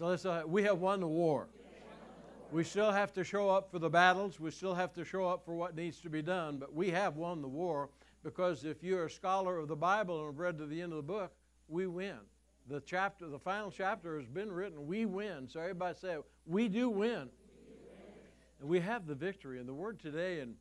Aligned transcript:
So 0.00 0.06
let's, 0.06 0.24
uh, 0.24 0.44
we 0.46 0.62
have 0.62 0.78
won 0.78 1.00
the 1.00 1.06
war. 1.06 1.46
We 2.50 2.64
still 2.64 2.90
have 2.90 3.12
to 3.12 3.22
show 3.22 3.50
up 3.50 3.70
for 3.70 3.78
the 3.78 3.90
battles. 3.90 4.40
We 4.40 4.50
still 4.50 4.74
have 4.74 4.94
to 4.94 5.04
show 5.04 5.26
up 5.26 5.44
for 5.44 5.54
what 5.54 5.76
needs 5.76 6.00
to 6.00 6.08
be 6.08 6.22
done. 6.22 6.56
But 6.56 6.74
we 6.74 6.88
have 6.88 7.16
won 7.16 7.42
the 7.42 7.48
war 7.48 7.90
because 8.24 8.64
if 8.64 8.82
you're 8.82 9.04
a 9.04 9.10
scholar 9.10 9.58
of 9.58 9.68
the 9.68 9.76
Bible 9.76 10.20
and 10.20 10.28
have 10.28 10.38
read 10.38 10.56
to 10.56 10.64
the 10.64 10.80
end 10.80 10.92
of 10.92 10.96
the 10.96 11.02
book, 11.02 11.32
we 11.68 11.86
win. 11.86 12.16
The 12.66 12.80
chapter, 12.80 13.28
the 13.28 13.38
final 13.38 13.70
chapter 13.70 14.16
has 14.16 14.26
been 14.26 14.50
written. 14.50 14.86
We 14.86 15.04
win. 15.04 15.46
So 15.46 15.60
everybody 15.60 15.98
say, 15.98 16.16
we 16.46 16.68
do 16.68 16.88
win. 16.88 17.28
And 18.58 18.70
we 18.70 18.80
have 18.80 19.06
the 19.06 19.14
victory. 19.14 19.58
And 19.58 19.68
the 19.68 19.74
word 19.74 20.00
today, 20.00 20.40
and 20.40 20.54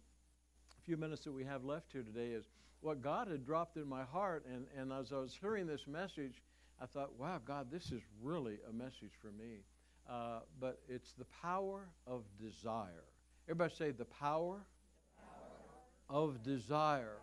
a 0.78 0.82
few 0.84 0.98
minutes 0.98 1.24
that 1.24 1.32
we 1.32 1.46
have 1.46 1.64
left 1.64 1.94
here 1.94 2.04
today, 2.04 2.32
is 2.32 2.44
what 2.82 3.02
God 3.02 3.30
had 3.30 3.46
dropped 3.46 3.78
in 3.78 3.88
my 3.88 4.04
heart. 4.04 4.44
And, 4.54 4.66
and 4.78 4.92
as 4.92 5.14
I 5.14 5.20
was 5.20 5.34
hearing 5.40 5.66
this 5.66 5.88
message, 5.88 6.44
I 6.82 6.86
thought, 6.86 7.18
wow, 7.18 7.40
God, 7.46 7.68
this 7.72 7.92
is 7.92 8.02
really 8.22 8.58
a 8.70 8.74
message 8.74 9.12
for 9.22 9.32
me. 9.32 9.64
Uh, 10.10 10.40
but 10.60 10.80
it's 10.88 11.14
the 11.14 11.26
power 11.42 11.88
of 12.08 12.24
desire. 12.42 13.04
Everybody 13.48 13.74
say 13.76 13.92
the 13.92 14.06
power, 14.06 14.66
the 15.18 16.14
power. 16.14 16.24
of 16.24 16.44
desire. 16.44 17.18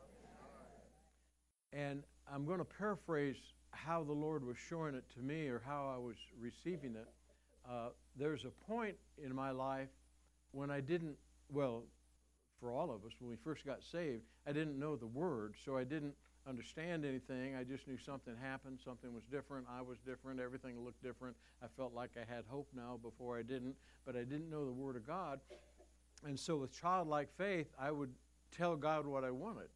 And 1.72 2.02
I'm 2.32 2.44
going 2.46 2.58
to 2.58 2.64
paraphrase 2.64 3.36
how 3.70 4.02
the 4.04 4.12
Lord 4.12 4.44
was 4.44 4.56
showing 4.56 4.94
it 4.94 5.04
to 5.14 5.20
me 5.20 5.48
or 5.48 5.62
how 5.64 5.92
I 5.94 5.98
was 5.98 6.16
receiving 6.40 6.94
it. 6.96 7.08
Uh, 7.68 7.88
there's 8.16 8.44
a 8.44 8.50
point 8.70 8.96
in 9.22 9.34
my 9.34 9.50
life 9.50 9.88
when 10.52 10.70
I 10.70 10.80
didn't, 10.80 11.16
well, 11.50 11.82
for 12.60 12.72
all 12.72 12.90
of 12.90 13.04
us, 13.04 13.12
when 13.18 13.30
we 13.30 13.36
first 13.36 13.66
got 13.66 13.82
saved, 13.82 14.22
I 14.46 14.52
didn't 14.52 14.78
know 14.78 14.96
the 14.96 15.06
word, 15.06 15.54
so 15.64 15.76
I 15.76 15.84
didn't 15.84 16.14
understand 16.48 17.04
anything. 17.04 17.56
I 17.56 17.64
just 17.64 17.86
knew 17.88 17.98
something 17.98 18.34
happened, 18.40 18.78
something 18.84 19.12
was 19.12 19.24
different, 19.24 19.66
I 19.70 19.82
was 19.82 19.98
different, 20.06 20.40
everything 20.40 20.78
looked 20.84 21.02
different. 21.02 21.36
I 21.62 21.66
felt 21.76 21.94
like 21.94 22.10
I 22.16 22.32
had 22.32 22.44
hope 22.48 22.68
now 22.74 22.98
before 23.02 23.38
I 23.38 23.42
didn't, 23.42 23.74
but 24.04 24.16
I 24.16 24.20
didn't 24.20 24.50
know 24.50 24.64
the 24.64 24.72
Word 24.72 24.96
of 24.96 25.06
God. 25.06 25.40
And 26.24 26.38
so, 26.38 26.56
with 26.56 26.72
childlike 26.72 27.28
faith, 27.36 27.68
I 27.78 27.90
would 27.90 28.12
tell 28.56 28.76
God 28.76 29.06
what 29.06 29.24
I 29.24 29.30
wanted. 29.30 29.68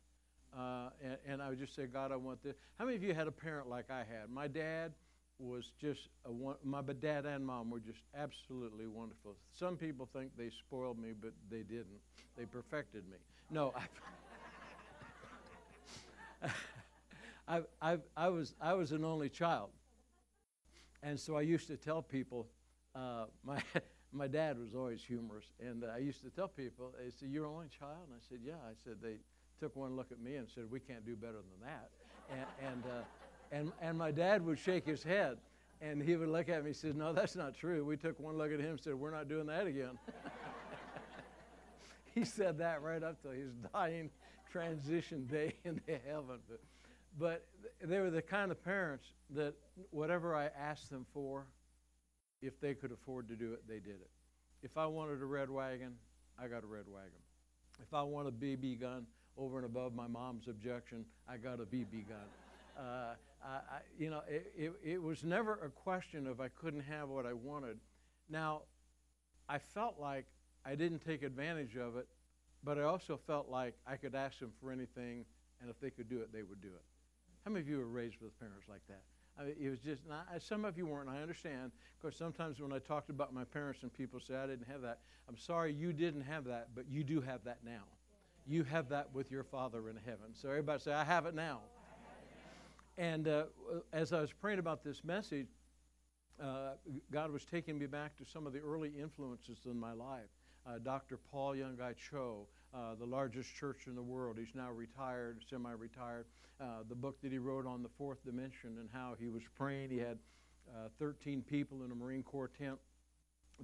Uh, 0.56 0.90
and, 1.02 1.16
and, 1.26 1.42
I 1.42 1.50
would 1.50 1.58
just 1.60 1.76
say, 1.76 1.86
God, 1.86 2.10
I 2.10 2.16
want 2.16 2.42
this. 2.42 2.56
How 2.76 2.84
many 2.84 2.96
of 2.96 3.04
you 3.04 3.14
had 3.14 3.28
a 3.28 3.32
parent 3.32 3.68
like 3.68 3.88
I 3.88 3.98
had? 3.98 4.30
My 4.30 4.48
dad 4.48 4.92
was 5.38 5.72
just 5.80 6.08
a 6.24 6.32
one, 6.32 6.56
my 6.64 6.82
dad 6.82 7.24
and 7.24 7.46
mom 7.46 7.70
were 7.70 7.80
just 7.80 8.00
absolutely 8.16 8.86
wonderful. 8.86 9.36
Some 9.52 9.76
people 9.76 10.08
think 10.12 10.36
they 10.36 10.50
spoiled 10.50 10.98
me, 10.98 11.10
but 11.18 11.32
they 11.48 11.62
didn't. 11.62 12.00
They 12.36 12.46
perfected 12.46 13.08
me. 13.08 13.16
No, 13.50 13.72
I, 13.76 13.82
I, 17.48 17.62
I, 17.80 17.98
I, 18.16 18.28
was, 18.28 18.54
I 18.60 18.74
was 18.74 18.92
an 18.92 19.04
only 19.04 19.28
child. 19.28 19.70
And 21.02 21.18
so 21.18 21.36
I 21.36 21.42
used 21.42 21.66
to 21.68 21.76
tell 21.76 22.02
people, 22.02 22.46
uh, 22.94 23.24
my, 23.44 23.62
my 24.12 24.26
dad 24.26 24.58
was 24.58 24.74
always 24.74 25.02
humorous, 25.02 25.46
and 25.60 25.84
I 25.84 25.98
used 25.98 26.22
to 26.22 26.30
tell 26.30 26.48
people, 26.48 26.92
they 26.98 27.10
said, 27.10 27.28
You're 27.30 27.46
an 27.46 27.52
only 27.52 27.68
child? 27.68 28.08
And 28.08 28.14
I 28.14 28.22
said, 28.28 28.38
Yeah. 28.44 28.54
I 28.68 28.74
said, 28.84 28.96
They 29.02 29.16
took 29.58 29.76
one 29.76 29.96
look 29.96 30.12
at 30.12 30.20
me 30.20 30.36
and 30.36 30.48
said, 30.48 30.64
We 30.70 30.80
can't 30.80 31.04
do 31.04 31.16
better 31.16 31.32
than 31.32 31.68
that. 31.68 31.90
And, 32.30 32.72
and, 32.72 32.84
uh, 32.84 33.02
and, 33.52 33.72
and 33.80 33.98
my 33.98 34.10
dad 34.10 34.44
would 34.44 34.58
shake 34.58 34.86
his 34.86 35.02
head, 35.02 35.38
and 35.80 36.02
he 36.02 36.16
would 36.16 36.28
look 36.28 36.48
at 36.48 36.62
me 36.62 36.70
and 36.70 36.76
said, 36.76 36.96
No, 36.96 37.12
that's 37.12 37.36
not 37.36 37.54
true. 37.54 37.84
We 37.84 37.96
took 37.96 38.18
one 38.20 38.36
look 38.36 38.52
at 38.52 38.60
him 38.60 38.70
and 38.70 38.80
said, 38.80 38.94
We're 38.94 39.10
not 39.10 39.28
doing 39.28 39.46
that 39.46 39.66
again. 39.66 39.98
he 42.14 42.24
said 42.24 42.58
that 42.58 42.82
right 42.82 43.02
up 43.02 43.22
to 43.22 43.28
his 43.28 43.52
dying 43.72 44.10
transition 44.50 45.26
day 45.30 45.54
into 45.64 45.98
heaven. 46.06 46.38
But, 46.48 46.60
but 47.18 47.46
they 47.82 47.98
were 48.00 48.10
the 48.10 48.22
kind 48.22 48.50
of 48.50 48.62
parents 48.64 49.06
that 49.30 49.54
whatever 49.90 50.34
I 50.34 50.46
asked 50.58 50.90
them 50.90 51.06
for, 51.12 51.46
if 52.42 52.60
they 52.60 52.74
could 52.74 52.92
afford 52.92 53.28
to 53.28 53.36
do 53.36 53.52
it, 53.52 53.66
they 53.68 53.78
did 53.78 54.00
it. 54.00 54.10
If 54.62 54.76
I 54.76 54.86
wanted 54.86 55.20
a 55.20 55.26
red 55.26 55.50
wagon, 55.50 55.94
I 56.38 56.48
got 56.48 56.64
a 56.64 56.66
red 56.66 56.84
wagon. 56.88 57.10
If 57.80 57.94
I 57.94 58.02
want 58.02 58.28
a 58.28 58.32
BB 58.32 58.80
gun 58.80 59.06
over 59.36 59.56
and 59.56 59.66
above 59.66 59.94
my 59.94 60.06
mom's 60.06 60.48
objection, 60.48 61.04
I 61.28 61.36
got 61.36 61.60
a 61.60 61.64
BB 61.64 62.08
gun. 62.08 62.18
Uh, 62.78 63.14
I, 63.44 63.80
you 63.98 64.08
know, 64.08 64.22
it, 64.26 64.52
it, 64.56 64.72
it 64.82 65.02
was 65.02 65.22
never 65.22 65.54
a 65.64 65.68
question 65.68 66.26
of 66.26 66.40
I 66.40 66.48
couldn't 66.48 66.80
have 66.80 67.10
what 67.10 67.26
I 67.26 67.34
wanted. 67.34 67.76
Now, 68.30 68.62
I 69.48 69.58
felt 69.58 69.96
like 69.98 70.24
I 70.64 70.76
didn't 70.76 71.00
take 71.00 71.22
advantage 71.22 71.76
of 71.76 71.96
it 71.96 72.06
but 72.62 72.78
I 72.78 72.82
also 72.82 73.18
felt 73.26 73.48
like 73.48 73.74
I 73.86 73.96
could 73.96 74.14
ask 74.14 74.38
them 74.38 74.52
for 74.60 74.70
anything, 74.70 75.24
and 75.60 75.70
if 75.70 75.80
they 75.80 75.90
could 75.90 76.08
do 76.08 76.20
it, 76.20 76.32
they 76.32 76.42
would 76.42 76.60
do 76.60 76.68
it. 76.68 76.84
How 77.44 77.50
many 77.50 77.62
of 77.62 77.68
you 77.68 77.78
were 77.78 77.86
raised 77.86 78.20
with 78.20 78.38
parents 78.38 78.66
like 78.68 78.82
that? 78.88 79.02
I 79.38 79.44
mean, 79.44 79.54
it 79.58 79.70
was 79.70 79.78
just 79.80 80.06
not, 80.06 80.26
some 80.42 80.64
of 80.64 80.76
you 80.76 80.86
weren't. 80.86 81.08
I 81.08 81.22
understand 81.22 81.72
because 82.00 82.16
sometimes 82.16 82.60
when 82.60 82.72
I 82.72 82.78
talked 82.78 83.08
about 83.08 83.32
my 83.32 83.44
parents 83.44 83.82
and 83.82 83.92
people 83.92 84.20
say 84.20 84.34
I 84.34 84.46
didn't 84.46 84.68
have 84.68 84.82
that, 84.82 84.98
I'm 85.28 85.38
sorry 85.38 85.72
you 85.72 85.92
didn't 85.92 86.22
have 86.22 86.44
that, 86.44 86.68
but 86.74 86.84
you 86.90 87.04
do 87.04 87.20
have 87.20 87.44
that 87.44 87.58
now. 87.64 87.84
You 88.46 88.64
have 88.64 88.88
that 88.90 89.14
with 89.14 89.30
your 89.30 89.44
Father 89.44 89.88
in 89.88 89.96
heaven. 90.04 90.34
So 90.34 90.48
everybody 90.48 90.82
say, 90.82 90.92
I 90.92 91.04
have 91.04 91.26
it 91.26 91.34
now. 91.34 91.60
And 92.98 93.28
uh, 93.28 93.44
as 93.92 94.12
I 94.12 94.20
was 94.20 94.32
praying 94.32 94.58
about 94.58 94.84
this 94.84 95.02
message, 95.04 95.46
uh, 96.42 96.72
God 97.10 97.30
was 97.30 97.44
taking 97.44 97.78
me 97.78 97.86
back 97.86 98.16
to 98.18 98.24
some 98.24 98.46
of 98.46 98.52
the 98.52 98.60
early 98.60 98.90
influences 99.00 99.58
in 99.64 99.78
my 99.78 99.92
life 99.92 100.28
uh, 100.66 100.78
Dr. 100.82 101.18
Paul 101.30 101.54
Yonggi 101.54 101.94
Cho, 101.96 102.46
uh, 102.74 102.94
the 102.98 103.06
largest 103.06 103.54
church 103.54 103.86
in 103.86 103.94
the 103.94 104.02
world. 104.02 104.36
He's 104.38 104.54
now 104.54 104.70
retired, 104.70 105.42
semi 105.48 105.72
retired. 105.72 106.26
Uh, 106.60 106.82
the 106.88 106.94
book 106.94 107.20
that 107.22 107.32
he 107.32 107.38
wrote 107.38 107.66
on 107.66 107.82
the 107.82 107.88
fourth 107.96 108.22
dimension 108.24 108.76
and 108.78 108.88
how 108.92 109.14
he 109.18 109.28
was 109.28 109.42
praying. 109.56 109.90
He 109.90 109.98
had 109.98 110.18
uh, 110.68 110.88
13 110.98 111.42
people 111.42 111.84
in 111.84 111.90
a 111.90 111.94
Marine 111.94 112.22
Corps 112.22 112.50
tent 112.58 112.78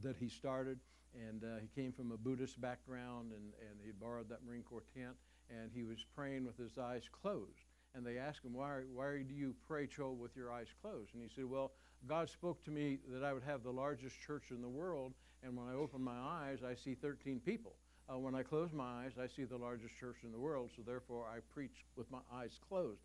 that 0.03 0.17
he 0.17 0.29
started. 0.29 0.79
And 1.15 1.45
uh, 1.45 1.61
he 1.61 1.69
came 1.81 1.93
from 1.93 2.13
a 2.13 2.17
Buddhist 2.17 2.61
background 2.61 3.33
and, 3.33 3.53
and 3.61 3.81
he 3.85 3.93
borrowed 3.93 4.29
that 4.31 4.45
Marine 4.47 4.63
Corps 4.63 4.85
tent. 4.95 5.15
And 5.51 5.71
he 5.75 5.85
was 5.85 5.99
praying 6.15 6.45
with 6.45 6.57
his 6.57 6.79
eyes 6.79 7.03
closed. 7.13 7.67
And 7.95 8.05
they 8.05 8.19
asked 8.19 8.45
him, 8.45 8.53
why, 8.53 8.81
why 8.93 9.23
do 9.27 9.35
you 9.35 9.55
pray, 9.67 9.87
Cho, 9.87 10.11
with 10.11 10.37
your 10.37 10.53
eyes 10.53 10.67
closed? 10.83 11.15
And 11.15 11.23
he 11.23 11.29
said, 11.35 11.45
Well, 11.45 11.73
God 12.07 12.29
spoke 12.29 12.63
to 12.65 12.71
me 12.71 12.99
that 13.09 13.25
I 13.25 13.33
would 13.33 13.43
have 13.43 13.63
the 13.63 13.71
largest 13.71 14.17
church 14.21 14.51
in 14.51 14.61
the 14.61 14.69
world 14.69 15.15
and 15.47 15.57
when 15.57 15.69
I 15.69 15.75
open 15.75 16.03
my 16.03 16.19
eyes, 16.19 16.59
I 16.69 16.75
see 16.75 16.95
13 16.95 17.41
people. 17.41 17.77
Uh, 18.13 18.19
when 18.19 18.35
I 18.35 18.43
close 18.43 18.73
my 18.73 19.05
eyes, 19.05 19.13
I 19.21 19.29
see 19.29 19.45
the 19.45 19.57
largest 19.57 19.95
church 19.99 20.17
in 20.25 20.33
the 20.33 20.39
world, 20.39 20.71
so 20.75 20.83
therefore 20.85 21.25
I 21.33 21.39
preach 21.55 21.85
with 21.97 22.11
my 22.11 22.19
eyes 22.35 22.59
closed. 22.69 23.03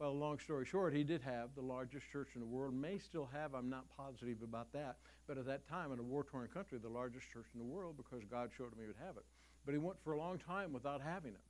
Well, 0.00 0.12
long 0.12 0.40
story 0.40 0.66
short, 0.66 0.92
he 0.92 1.04
did 1.04 1.22
have 1.22 1.50
the 1.54 1.62
largest 1.62 2.10
church 2.10 2.30
in 2.34 2.40
the 2.40 2.46
world, 2.46 2.74
may 2.74 2.98
still 2.98 3.28
have, 3.32 3.54
I'm 3.54 3.70
not 3.70 3.84
positive 3.96 4.42
about 4.42 4.72
that, 4.72 4.96
but 5.28 5.38
at 5.38 5.46
that 5.46 5.68
time 5.68 5.92
in 5.92 6.00
a 6.00 6.02
war 6.02 6.24
torn 6.24 6.48
country, 6.48 6.78
the 6.78 6.88
largest 6.88 7.30
church 7.32 7.46
in 7.54 7.60
the 7.60 7.64
world 7.64 7.96
because 7.96 8.24
God 8.28 8.50
showed 8.56 8.72
him 8.72 8.78
he 8.80 8.86
would 8.86 8.96
have 9.04 9.16
it. 9.16 9.24
But 9.64 9.72
he 9.72 9.78
went 9.78 9.98
for 10.02 10.14
a 10.14 10.18
long 10.18 10.38
time 10.38 10.72
without 10.72 11.00
having 11.00 11.32
it. 11.32 11.40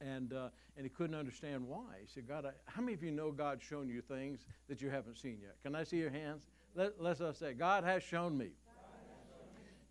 And, 0.00 0.32
uh, 0.32 0.48
and 0.76 0.86
he 0.86 0.90
couldn't 0.90 1.16
understand 1.16 1.66
why. 1.66 1.96
He 2.00 2.06
said, 2.06 2.28
God, 2.28 2.46
I, 2.46 2.50
how 2.66 2.80
many 2.80 2.94
of 2.94 3.02
you 3.02 3.10
know 3.10 3.32
God's 3.32 3.64
shown 3.64 3.88
you 3.88 4.02
things 4.02 4.40
that 4.68 4.80
you 4.80 4.88
haven't 4.90 5.18
seen 5.18 5.38
yet? 5.42 5.56
Can 5.64 5.74
I 5.74 5.82
see 5.82 5.96
your 5.96 6.10
hands? 6.10 6.46
Let, 6.76 7.00
let's 7.00 7.20
us 7.20 7.38
say, 7.38 7.54
God 7.54 7.84
has 7.84 8.02
shown 8.02 8.36
me 8.36 8.50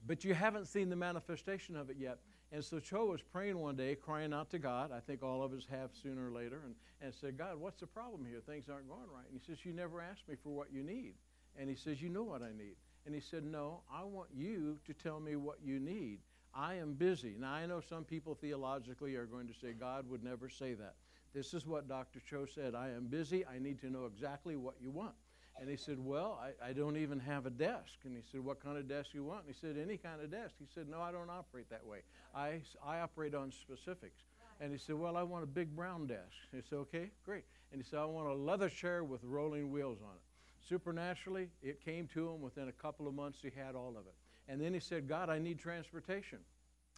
but 0.06 0.24
you 0.24 0.34
haven't 0.34 0.68
seen 0.68 0.90
the 0.90 0.96
manifestation 0.96 1.76
of 1.76 1.90
it 1.90 1.98
yet. 2.00 2.20
And 2.52 2.64
so 2.64 2.80
Cho 2.80 3.06
was 3.06 3.22
praying 3.22 3.58
one 3.58 3.76
day, 3.76 3.96
crying 3.96 4.34
out 4.34 4.50
to 4.52 4.60
God. 4.60 4.92
I 4.92 5.00
think 5.00 5.24
all 5.24 5.42
of 5.42 5.54
us 5.54 5.66
have 5.72 5.90
sooner 6.02 6.28
or 6.28 6.32
later, 6.32 6.62
and, 6.66 6.76
and 7.02 7.14
said, 7.14 7.38
God, 7.38 7.60
what's 7.60 7.80
the 7.80 7.88
problem 7.88 8.26
here? 8.26 8.42
Things 8.46 8.70
aren't 8.70 8.88
going 8.88 9.10
right. 9.14 9.26
And 9.32 9.40
he 9.40 9.46
says, 9.46 9.66
You 9.66 9.74
never 9.74 10.02
asked 10.02 10.28
me 10.28 10.36
for 10.42 10.50
what 10.50 10.72
you 10.72 10.84
need. 10.84 11.16
And 11.58 11.70
he 11.70 11.76
says, 11.76 12.02
You 12.02 12.10
know 12.10 12.24
what 12.24 12.42
I 12.42 12.52
need. 12.56 12.76
And 13.06 13.16
he 13.16 13.22
said, 13.22 13.44
No, 13.44 13.82
I 13.92 14.04
want 14.04 14.30
you 14.36 14.78
to 14.86 14.94
tell 14.94 15.20
me 15.20 15.36
what 15.36 15.58
you 15.64 15.80
need. 15.80 16.20
I 16.54 16.76
am 16.76 16.94
busy. 16.94 17.36
Now, 17.40 17.54
I 17.54 17.66
know 17.66 17.82
some 17.82 18.04
people 18.04 18.36
theologically 18.36 19.16
are 19.16 19.26
going 19.26 19.48
to 19.48 19.54
say 19.54 19.74
God 19.74 20.08
would 20.08 20.24
never 20.24 20.50
say 20.50 20.76
that. 20.76 20.96
This 21.34 21.56
is 21.56 21.66
what 21.66 21.88
Dr. 21.88 22.20
Cho 22.30 22.46
said 22.46 22.76
I 22.76 22.90
am 22.90 23.08
busy. 23.08 23.44
I 23.46 23.58
need 23.58 23.80
to 23.82 23.90
know 23.90 24.06
exactly 24.06 24.56
what 24.56 24.76
you 24.80 24.92
want. 24.92 25.16
And 25.60 25.70
he 25.70 25.78
said, 25.78 25.98
Well, 26.00 26.40
I, 26.42 26.70
I 26.70 26.74
don't 26.74 26.98
even 26.98 27.20
have 27.20 27.46
a 27.46 27.50
desk. 27.50 28.00
And 28.06 28.16
he 28.16 28.24
said, 28.32 28.42
What 28.42 28.64
kind 28.64 28.78
of 28.78 28.88
desk 28.88 29.10
you 29.14 29.24
want? 29.24 29.46
And 29.46 29.56
he 29.56 29.60
said, 29.60 29.78
Any 29.82 29.98
kind 29.98 30.22
of 30.22 30.32
desk. 30.32 30.56
He 30.60 30.66
said, 30.74 30.90
No, 30.90 31.02
I 31.02 31.12
don't 31.12 31.30
operate 31.30 31.70
that 31.70 31.86
way. 31.86 32.00
I, 32.36 32.62
I 32.86 33.00
operate 33.00 33.36
on 33.36 33.52
specifics. 33.52 34.24
And 34.60 34.72
he 34.72 34.78
said, 34.78 34.96
Well, 34.96 35.16
I 35.16 35.24
want 35.24 35.44
a 35.44 35.48
big 35.48 35.76
brown 35.76 36.08
desk. 36.08 36.34
He 36.52 36.62
said, 36.70 36.78
Okay, 36.80 37.12
great. 37.26 37.44
And 37.72 37.82
he 37.82 37.88
said, 37.88 38.00
I 38.00 38.06
want 38.06 38.28
a 38.28 38.34
leather 38.34 38.70
chair 38.70 39.04
with 39.04 39.24
rolling 39.24 39.72
wheels 39.72 40.00
on 40.02 40.16
it. 40.16 40.22
Supernaturally, 40.68 41.50
it 41.62 41.84
came 41.84 42.08
to 42.14 42.30
him 42.30 42.42
within 42.42 42.70
a 42.70 42.72
couple 42.72 43.08
of 43.08 43.14
months, 43.14 43.40
he 43.42 43.52
had 43.56 43.76
all 43.76 43.96
of 43.98 44.06
it. 44.08 44.16
And 44.48 44.62
then 44.62 44.74
he 44.74 44.80
said, 44.80 45.08
God, 45.08 45.30
I 45.30 45.40
need 45.40 45.60
transportation. 45.60 46.40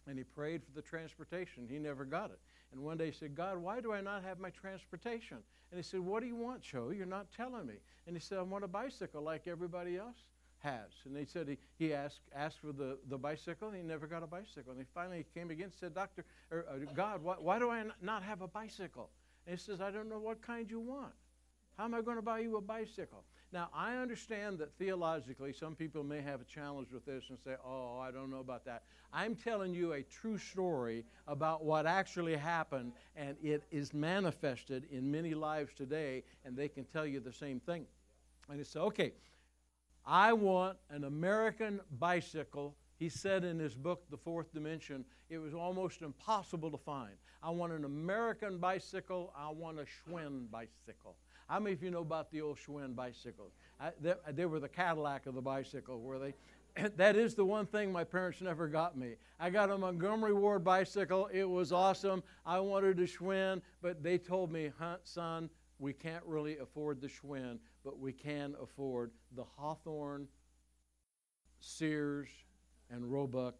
And 0.06 0.18
he 0.18 0.24
prayed 0.24 0.62
for 0.62 0.70
the 0.72 0.82
transportation. 0.82 1.66
He 1.68 1.78
never 1.78 2.04
got 2.04 2.30
it. 2.30 2.38
And 2.76 2.84
one 2.84 2.98
day 2.98 3.06
he 3.06 3.12
said, 3.12 3.34
God, 3.34 3.56
why 3.56 3.80
do 3.80 3.92
I 3.92 4.02
not 4.02 4.22
have 4.22 4.38
my 4.38 4.50
transportation? 4.50 5.38
And 5.70 5.78
he 5.78 5.82
said, 5.82 6.00
What 6.00 6.20
do 6.20 6.26
you 6.26 6.36
want, 6.36 6.60
Cho? 6.60 6.90
You're 6.90 7.06
not 7.06 7.26
telling 7.34 7.66
me. 7.66 7.74
And 8.06 8.14
he 8.14 8.20
said, 8.20 8.38
I 8.38 8.42
want 8.42 8.64
a 8.64 8.68
bicycle 8.68 9.22
like 9.22 9.48
everybody 9.48 9.96
else 9.96 10.18
has. 10.58 10.90
And 11.06 11.16
he 11.16 11.24
said 11.24 11.48
he, 11.48 11.56
he 11.78 11.94
asked, 11.94 12.20
asked 12.34 12.58
for 12.60 12.72
the, 12.72 12.98
the 13.08 13.16
bicycle, 13.16 13.68
and 13.68 13.78
he 13.78 13.82
never 13.82 14.06
got 14.06 14.22
a 14.22 14.26
bicycle. 14.26 14.72
And 14.72 14.78
he 14.78 14.86
finally 14.94 15.24
came 15.32 15.50
again 15.50 15.66
and 15.66 15.72
said, 15.72 15.94
Doctor, 15.94 16.26
or, 16.50 16.66
uh, 16.70 16.92
God, 16.94 17.22
why, 17.22 17.36
why 17.38 17.58
do 17.58 17.70
I 17.70 17.82
not 18.02 18.22
have 18.22 18.42
a 18.42 18.48
bicycle? 18.48 19.08
And 19.46 19.58
he 19.58 19.62
says, 19.64 19.80
I 19.80 19.90
don't 19.90 20.10
know 20.10 20.18
what 20.18 20.42
kind 20.42 20.70
you 20.70 20.78
want. 20.78 21.14
How 21.78 21.84
am 21.84 21.94
I 21.94 22.02
going 22.02 22.16
to 22.16 22.22
buy 22.22 22.40
you 22.40 22.56
a 22.56 22.60
bicycle? 22.60 23.24
Now, 23.56 23.70
I 23.72 23.96
understand 23.96 24.58
that 24.58 24.74
theologically 24.76 25.54
some 25.54 25.74
people 25.74 26.04
may 26.04 26.20
have 26.20 26.42
a 26.42 26.44
challenge 26.44 26.92
with 26.92 27.06
this 27.06 27.24
and 27.30 27.38
say, 27.42 27.54
oh, 27.64 27.98
I 27.98 28.10
don't 28.10 28.30
know 28.30 28.40
about 28.40 28.66
that. 28.66 28.82
I'm 29.14 29.34
telling 29.34 29.72
you 29.72 29.94
a 29.94 30.02
true 30.02 30.36
story 30.36 31.06
about 31.26 31.64
what 31.64 31.86
actually 31.86 32.36
happened, 32.36 32.92
and 33.16 33.34
it 33.42 33.62
is 33.70 33.94
manifested 33.94 34.84
in 34.90 35.10
many 35.10 35.32
lives 35.32 35.72
today, 35.72 36.22
and 36.44 36.54
they 36.54 36.68
can 36.68 36.84
tell 36.84 37.06
you 37.06 37.18
the 37.18 37.32
same 37.32 37.58
thing. 37.58 37.86
And 38.50 38.58
he 38.58 38.64
said, 38.64 38.82
okay, 38.82 39.12
I 40.04 40.34
want 40.34 40.76
an 40.90 41.04
American 41.04 41.80
bicycle. 41.98 42.74
He 42.98 43.08
said 43.08 43.42
in 43.42 43.58
his 43.58 43.74
book, 43.74 44.02
The 44.10 44.18
Fourth 44.18 44.52
Dimension, 44.52 45.02
it 45.30 45.38
was 45.38 45.54
almost 45.54 46.02
impossible 46.02 46.70
to 46.72 46.76
find. 46.76 47.14
I 47.42 47.48
want 47.48 47.72
an 47.72 47.86
American 47.86 48.58
bicycle. 48.58 49.32
I 49.34 49.48
want 49.48 49.78
a 49.78 49.86
Schwinn 49.86 50.50
bicycle. 50.50 51.16
How 51.48 51.60
many 51.60 51.74
of 51.74 51.82
you 51.82 51.90
know 51.90 52.00
about 52.00 52.30
the 52.32 52.40
old 52.40 52.58
Schwinn 52.58 52.94
bicycles? 52.96 53.52
I, 53.80 53.90
they, 54.00 54.14
they, 54.32 54.46
were 54.46 54.58
the 54.58 54.68
Cadillac 54.68 55.26
of 55.26 55.34
the 55.34 55.40
bicycle, 55.40 56.00
were 56.00 56.18
they? 56.18 56.34
that 56.96 57.16
is 57.16 57.34
the 57.34 57.44
one 57.44 57.66
thing 57.66 57.92
my 57.92 58.02
parents 58.02 58.40
never 58.40 58.66
got 58.66 58.98
me. 58.98 59.14
I 59.38 59.50
got 59.50 59.70
a 59.70 59.78
Montgomery 59.78 60.34
Ward 60.34 60.64
bicycle. 60.64 61.28
It 61.32 61.48
was 61.48 61.72
awesome. 61.72 62.22
I 62.44 62.58
wanted 62.58 62.98
a 62.98 63.06
Schwinn, 63.06 63.62
but 63.80 64.02
they 64.02 64.18
told 64.18 64.50
me, 64.50 64.72
huh, 64.78 64.96
son, 65.04 65.48
we 65.78 65.92
can't 65.92 66.24
really 66.24 66.58
afford 66.58 67.00
the 67.00 67.08
Schwinn, 67.08 67.58
but 67.84 67.98
we 67.98 68.12
can 68.12 68.54
afford 68.60 69.12
the 69.36 69.44
Hawthorne, 69.44 70.26
Sears, 71.60 72.28
and 72.90 73.04
Roebuck 73.10 73.54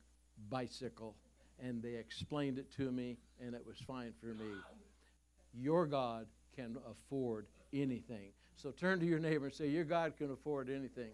bicycle. 0.48 1.14
And 1.62 1.82
they 1.82 1.94
explained 1.94 2.58
it 2.58 2.70
to 2.76 2.90
me, 2.90 3.16
and 3.40 3.54
it 3.54 3.64
was 3.64 3.78
fine 3.78 4.12
for 4.20 4.26
me. 4.26 4.50
Your 5.58 5.86
God 5.86 6.26
can 6.54 6.76
afford 6.90 7.46
anything. 7.72 8.30
So 8.54 8.70
turn 8.70 9.00
to 9.00 9.06
your 9.06 9.18
neighbor 9.18 9.46
and 9.46 9.54
say, 9.54 9.68
Your 9.68 9.84
God 9.84 10.16
can 10.16 10.30
afford 10.30 10.70
anything. 10.70 11.10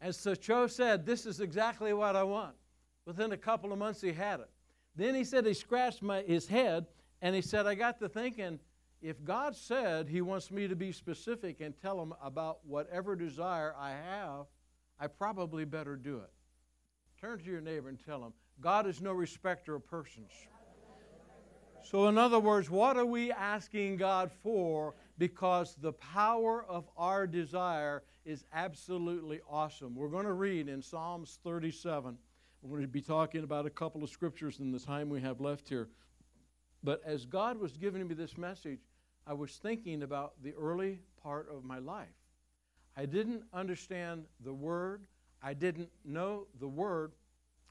And 0.00 0.14
so 0.14 0.34
Cho 0.34 0.66
said, 0.66 1.06
This 1.06 1.26
is 1.26 1.40
exactly 1.40 1.92
what 1.92 2.16
I 2.16 2.22
want. 2.22 2.54
Within 3.04 3.32
a 3.32 3.36
couple 3.36 3.72
of 3.72 3.78
months, 3.78 4.00
he 4.00 4.12
had 4.12 4.40
it. 4.40 4.50
Then 4.94 5.14
he 5.14 5.24
said 5.24 5.46
he 5.46 5.54
scratched 5.54 6.02
my, 6.02 6.22
his 6.22 6.46
head 6.46 6.86
and 7.22 7.34
he 7.34 7.42
said, 7.42 7.66
I 7.66 7.74
got 7.74 7.98
to 8.00 8.08
thinking, 8.08 8.58
if 9.02 9.22
God 9.24 9.54
said 9.54 10.08
He 10.08 10.20
wants 10.20 10.50
me 10.50 10.66
to 10.68 10.76
be 10.76 10.90
specific 10.90 11.60
and 11.60 11.74
tell 11.80 12.00
Him 12.00 12.14
about 12.22 12.58
whatever 12.66 13.14
desire 13.14 13.74
I 13.78 13.90
have, 13.90 14.46
I 14.98 15.06
probably 15.06 15.64
better 15.64 15.96
do 15.96 16.18
it. 16.18 16.30
Turn 17.20 17.38
to 17.38 17.44
your 17.44 17.60
neighbor 17.60 17.88
and 17.88 17.98
tell 18.04 18.24
him, 18.24 18.32
God 18.60 18.86
is 18.86 19.00
no 19.00 19.12
respecter 19.12 19.74
of 19.74 19.86
persons. 19.86 20.30
So, 21.88 22.08
in 22.08 22.18
other 22.18 22.40
words, 22.40 22.68
what 22.68 22.96
are 22.96 23.06
we 23.06 23.30
asking 23.30 23.98
God 23.98 24.32
for? 24.42 24.94
Because 25.18 25.76
the 25.80 25.92
power 25.92 26.64
of 26.68 26.88
our 26.96 27.28
desire 27.28 28.02
is 28.24 28.44
absolutely 28.52 29.40
awesome. 29.48 29.94
We're 29.94 30.08
going 30.08 30.24
to 30.24 30.32
read 30.32 30.68
in 30.68 30.82
Psalms 30.82 31.38
37. 31.44 32.18
We're 32.62 32.70
going 32.70 32.82
to 32.82 32.88
be 32.88 33.00
talking 33.00 33.44
about 33.44 33.66
a 33.66 33.70
couple 33.70 34.02
of 34.02 34.10
scriptures 34.10 34.58
in 34.58 34.72
the 34.72 34.80
time 34.80 35.08
we 35.08 35.20
have 35.20 35.40
left 35.40 35.68
here. 35.68 35.88
But 36.82 37.02
as 37.06 37.24
God 37.24 37.56
was 37.56 37.76
giving 37.76 38.08
me 38.08 38.14
this 38.14 38.36
message, 38.36 38.80
I 39.24 39.34
was 39.34 39.52
thinking 39.52 40.02
about 40.02 40.32
the 40.42 40.54
early 40.54 40.98
part 41.22 41.48
of 41.48 41.62
my 41.62 41.78
life. 41.78 42.08
I 42.96 43.06
didn't 43.06 43.44
understand 43.54 44.24
the 44.44 44.52
Word, 44.52 45.02
I 45.40 45.54
didn't 45.54 45.90
know 46.04 46.48
the 46.58 46.66
Word, 46.66 47.12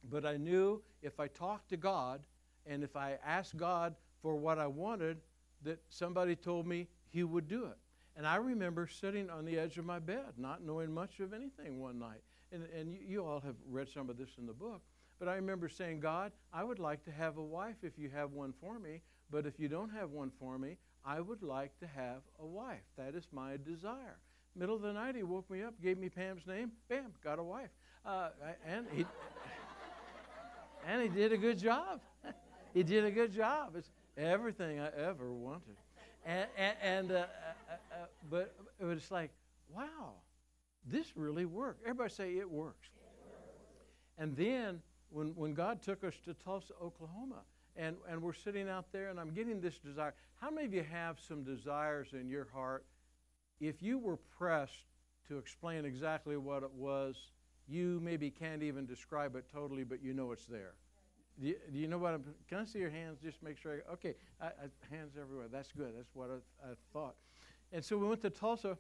but 0.10 0.26
I 0.26 0.38
knew 0.38 0.82
if 1.02 1.20
I 1.20 1.28
talked 1.28 1.68
to 1.72 1.78
God 1.78 2.22
and 2.66 2.82
if 2.82 2.96
I 2.96 3.18
asked 3.26 3.58
God 3.58 3.94
for 4.26 4.36
what 4.36 4.58
I 4.58 4.66
wanted, 4.66 5.18
that 5.62 5.78
somebody 5.88 6.36
told 6.36 6.66
me 6.66 6.88
He 7.12 7.24
would 7.24 7.48
do 7.48 7.66
it. 7.66 7.78
And 8.18 8.26
I 8.26 8.38
remember 8.38 8.88
sitting 8.88 9.30
on 9.30 9.46
the 9.46 9.60
edge 9.60 9.78
of 9.78 9.86
my 9.86 10.00
bed, 10.00 10.34
not 10.36 10.64
knowing 10.64 10.92
much 10.92 11.20
of 11.20 11.32
anything 11.32 11.80
one 11.80 12.00
night. 12.00 12.24
And, 12.52 12.64
and 12.76 12.92
you, 12.92 13.00
you 13.08 13.24
all 13.24 13.40
have 13.42 13.54
read 13.70 13.88
some 13.88 14.10
of 14.10 14.18
this 14.18 14.30
in 14.40 14.48
the 14.48 14.54
book. 14.54 14.82
But 15.20 15.28
I 15.28 15.36
remember 15.36 15.70
saying, 15.70 16.00
God, 16.00 16.32
I 16.52 16.64
would 16.64 16.80
like 16.80 17.06
to 17.06 17.12
have 17.12 17.38
a 17.38 17.44
wife 17.44 17.76
if 17.84 18.00
you 18.00 18.10
have 18.16 18.32
one 18.32 18.52
for 18.60 18.80
me. 18.80 19.02
But 19.30 19.46
if 19.46 19.60
you 19.60 19.68
don't 19.68 19.92
have 19.92 20.10
one 20.10 20.32
for 20.40 20.58
me, 20.58 20.78
I 21.06 21.22
would 21.22 21.44
like 21.44 21.78
to 21.82 21.86
have 21.86 22.22
a 22.40 22.48
wife. 22.48 22.82
That 22.98 23.14
is 23.14 23.28
my 23.32 23.58
desire. 23.64 24.18
Middle 24.56 24.76
of 24.76 24.82
the 24.82 24.94
night, 24.94 25.16
he 25.16 25.22
woke 25.22 25.48
me 25.52 25.62
up, 25.62 25.76
gave 25.84 26.00
me 26.00 26.10
Pam's 26.10 26.48
name, 26.48 26.72
bam, 26.90 27.14
got 27.24 27.38
a 27.38 27.44
wife. 27.44 27.70
Uh, 28.04 28.30
and, 28.68 28.88
he, 28.92 29.06
and 30.88 31.04
he 31.04 31.10
did 31.10 31.32
a 31.32 31.38
good 31.38 31.60
job. 31.60 32.02
he 32.74 32.82
did 32.82 33.06
a 33.06 33.12
good 33.12 33.32
job. 33.32 33.76
It's 33.76 33.92
everything 34.18 34.80
I 34.80 34.90
ever 34.98 35.32
wanted. 35.32 35.76
And, 36.26 36.48
and, 36.58 36.78
and 36.82 37.12
uh, 37.12 37.16
uh, 37.16 37.20
uh, 37.20 37.74
uh 37.74 38.06
but 38.30 38.56
it 38.80 38.86
was 38.86 39.12
like, 39.12 39.32
wow, 39.70 40.14
this 40.86 41.16
really 41.16 41.46
worked. 41.46 41.82
Everybody 41.84 42.10
say 42.12 42.38
it 42.38 42.50
works. 42.50 42.90
And 44.18 44.36
then 44.36 44.82
when, 45.10 45.36
when 45.36 45.54
God 45.54 45.82
took 45.82 46.04
us 46.04 46.14
to 46.26 46.34
Tulsa, 46.34 46.74
Oklahoma, 46.82 47.42
and, 47.78 47.96
and 48.10 48.22
we're 48.22 48.34
sitting 48.34 48.70
out 48.70 48.86
there 48.92 49.10
and 49.10 49.20
I'm 49.20 49.34
getting 49.34 49.60
this 49.60 49.78
desire. 49.80 50.14
How 50.40 50.50
many 50.50 50.68
of 50.68 50.74
you 50.74 50.86
have 50.92 51.20
some 51.20 51.44
desires 51.44 52.10
in 52.14 52.30
your 52.30 52.48
heart? 52.54 52.86
If 53.60 53.82
you 53.82 53.98
were 53.98 54.18
pressed 54.18 54.86
to 55.28 55.38
explain 55.38 55.86
exactly 55.86 56.38
what 56.38 56.64
it 56.64 56.72
was, 56.72 57.16
you 57.68 58.00
maybe 58.04 58.30
can't 58.30 58.64
even 58.64 58.86
describe 58.86 59.36
it 59.36 59.46
totally, 59.52 59.84
but 59.84 60.04
you 60.04 60.14
know 60.14 60.32
it's 60.32 60.46
there. 60.46 60.74
Do 61.40 61.48
you, 61.48 61.56
do 61.72 61.78
you 61.78 61.88
know 61.88 61.98
what 61.98 62.14
I'm, 62.14 62.24
can 62.48 62.60
I 62.60 62.66
see 62.66 62.80
your 62.80 62.90
hands? 62.90 63.20
Just 63.22 63.44
make 63.44 63.58
sure. 63.58 63.84
I, 63.90 63.94
okay, 63.94 64.16
I, 64.42 64.46
I, 64.46 64.96
hands 64.96 65.16
everywhere. 65.20 65.48
That's 65.52 65.72
good. 65.72 65.94
That's 65.98 66.14
what 66.14 66.30
I, 66.30 66.70
thought. 66.94 67.16
And 67.74 67.84
so 67.84 67.98
we 67.98 68.08
went 68.08 68.22
to 68.22 68.30
Tulsa, 68.30 68.78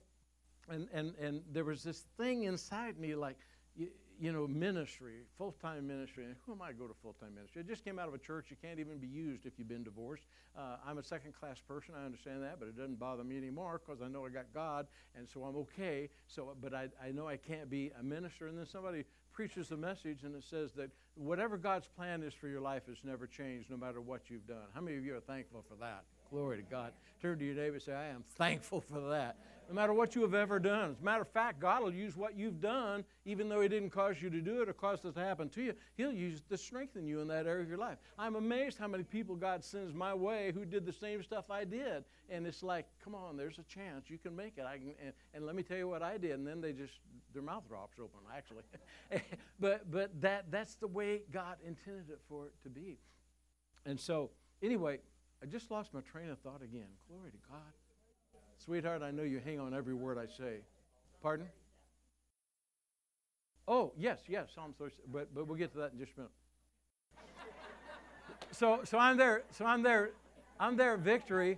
and, 0.69 0.87
and, 0.93 1.13
and 1.17 1.41
there 1.51 1.65
was 1.65 1.83
this 1.83 2.05
thing 2.17 2.43
inside 2.43 2.97
me 2.97 3.13
like, 3.13 3.37
you, 3.75 3.89
you 4.19 4.31
know, 4.31 4.47
ministry, 4.47 5.21
full 5.37 5.53
time 5.61 5.87
ministry. 5.87 6.25
And 6.25 6.35
who 6.45 6.53
am 6.53 6.61
I 6.61 6.69
to 6.69 6.73
go 6.73 6.87
to 6.87 6.93
full 7.01 7.13
time 7.13 7.35
ministry? 7.35 7.61
It 7.61 7.67
just 7.67 7.83
came 7.83 7.99
out 7.99 8.07
of 8.07 8.13
a 8.13 8.17
church. 8.17 8.47
You 8.49 8.57
can't 8.61 8.79
even 8.79 8.97
be 8.97 9.07
used 9.07 9.45
if 9.45 9.53
you've 9.57 9.67
been 9.67 9.83
divorced. 9.83 10.23
Uh, 10.57 10.77
I'm 10.85 10.97
a 10.97 11.03
second 11.03 11.33
class 11.39 11.59
person. 11.59 11.95
I 11.99 12.05
understand 12.05 12.43
that, 12.43 12.59
but 12.59 12.67
it 12.67 12.77
doesn't 12.77 12.99
bother 12.99 13.23
me 13.23 13.37
anymore 13.37 13.81
because 13.85 14.01
I 14.01 14.07
know 14.07 14.25
I 14.25 14.29
got 14.29 14.45
God, 14.53 14.87
and 15.15 15.27
so 15.27 15.43
I'm 15.43 15.55
okay. 15.57 16.09
So, 16.27 16.55
but 16.61 16.73
I, 16.73 16.89
I 17.03 17.11
know 17.11 17.27
I 17.27 17.37
can't 17.37 17.69
be 17.69 17.91
a 17.99 18.03
minister. 18.03 18.47
And 18.47 18.57
then 18.57 18.65
somebody 18.65 19.05
preaches 19.33 19.71
a 19.71 19.77
message 19.77 20.23
and 20.23 20.33
it 20.33 20.43
says 20.49 20.71
that 20.77 20.89
whatever 21.15 21.57
God's 21.57 21.87
plan 21.87 22.23
is 22.23 22.33
for 22.33 22.47
your 22.47 22.61
life 22.61 22.83
has 22.87 22.97
never 23.03 23.27
changed 23.27 23.69
no 23.69 23.75
matter 23.75 23.99
what 23.99 24.29
you've 24.29 24.47
done. 24.47 24.63
How 24.73 24.79
many 24.79 24.97
of 24.97 25.03
you 25.03 25.15
are 25.15 25.19
thankful 25.19 25.63
for 25.67 25.75
that? 25.75 26.05
Glory 26.29 26.57
to 26.57 26.63
God. 26.63 26.93
Turn 27.21 27.37
to 27.39 27.45
your 27.45 27.55
neighbor 27.55 27.75
and 27.75 27.81
say, 27.81 27.93
I 27.93 28.07
am 28.07 28.23
thankful 28.37 28.79
for 28.79 29.01
that 29.09 29.35
no 29.69 29.75
matter 29.75 29.93
what 29.93 30.15
you 30.15 30.21
have 30.21 30.33
ever 30.33 30.59
done. 30.59 30.91
As 30.91 31.01
a 31.01 31.03
matter 31.03 31.21
of 31.21 31.29
fact, 31.29 31.59
God 31.59 31.83
will 31.83 31.93
use 31.93 32.15
what 32.15 32.37
you've 32.37 32.61
done, 32.61 33.03
even 33.25 33.49
though 33.49 33.61
He 33.61 33.67
didn't 33.67 33.89
cause 33.89 34.21
you 34.21 34.29
to 34.29 34.41
do 34.41 34.61
it 34.61 34.69
or 34.69 34.73
cause 34.73 35.03
it 35.03 35.13
to 35.15 35.19
happen 35.19 35.49
to 35.49 35.61
you. 35.61 35.73
He'll 35.95 36.11
use 36.11 36.37
it 36.37 36.49
to 36.49 36.57
strengthen 36.57 37.07
you 37.07 37.19
in 37.21 37.27
that 37.29 37.47
area 37.47 37.63
of 37.63 37.69
your 37.69 37.77
life. 37.77 37.97
I'm 38.17 38.35
amazed 38.35 38.77
how 38.77 38.87
many 38.87 39.03
people 39.03 39.35
God 39.35 39.63
sends 39.63 39.93
my 39.93 40.13
way 40.13 40.51
who 40.53 40.65
did 40.65 40.85
the 40.85 40.93
same 40.93 41.23
stuff 41.23 41.49
I 41.49 41.63
did. 41.63 42.03
And 42.29 42.45
it's 42.47 42.63
like, 42.63 42.85
come 43.03 43.15
on, 43.15 43.37
there's 43.37 43.59
a 43.59 43.63
chance 43.63 44.09
you 44.09 44.17
can 44.17 44.35
make 44.35 44.53
it. 44.57 44.65
I 44.65 44.77
can, 44.77 44.93
and, 45.03 45.13
and 45.33 45.45
let 45.45 45.55
me 45.55 45.63
tell 45.63 45.77
you 45.77 45.87
what 45.87 46.01
I 46.01 46.17
did. 46.17 46.31
And 46.31 46.45
then 46.45 46.61
they 46.61 46.73
just, 46.73 46.93
their 47.33 47.43
mouth 47.43 47.67
drops 47.67 47.97
open, 47.99 48.19
actually. 48.35 48.63
but 49.59 49.91
but 49.91 50.21
that, 50.21 50.51
that's 50.51 50.75
the 50.75 50.87
way 50.87 51.21
God 51.31 51.57
intended 51.65 52.09
it 52.09 52.19
for 52.27 52.47
it 52.47 52.53
to 52.63 52.69
be. 52.69 52.97
And 53.85 53.99
so, 53.99 54.31
anyway, 54.63 54.99
I 55.43 55.45
just 55.45 55.69
lost 55.69 55.93
my 55.93 56.01
train 56.01 56.29
of 56.29 56.39
thought 56.39 56.61
again. 56.63 56.87
Glory 57.07 57.31
to 57.31 57.37
God. 57.49 57.73
Sweetheart, 58.57 59.01
I 59.01 59.11
know 59.11 59.23
you 59.23 59.39
hang 59.43 59.59
on 59.59 59.73
every 59.73 59.93
word 59.93 60.17
I 60.17 60.25
say. 60.25 60.59
Pardon? 61.21 61.47
Oh, 63.67 63.93
yes, 63.97 64.19
yes, 64.27 64.49
Psalm 64.53 64.73
30, 64.77 64.95
but, 65.11 65.33
but 65.33 65.47
we'll 65.47 65.57
get 65.57 65.71
to 65.71 65.79
that 65.79 65.93
in 65.93 65.99
just 65.99 66.13
a 66.17 66.21
minute. 66.21 66.31
so, 68.51 68.81
so 68.83 68.97
I'm 68.97 69.17
there, 69.17 69.43
so 69.51 69.65
I'm 69.65 69.81
there, 69.81 70.11
I'm 70.59 70.77
there 70.77 70.97
Victory, 70.97 71.57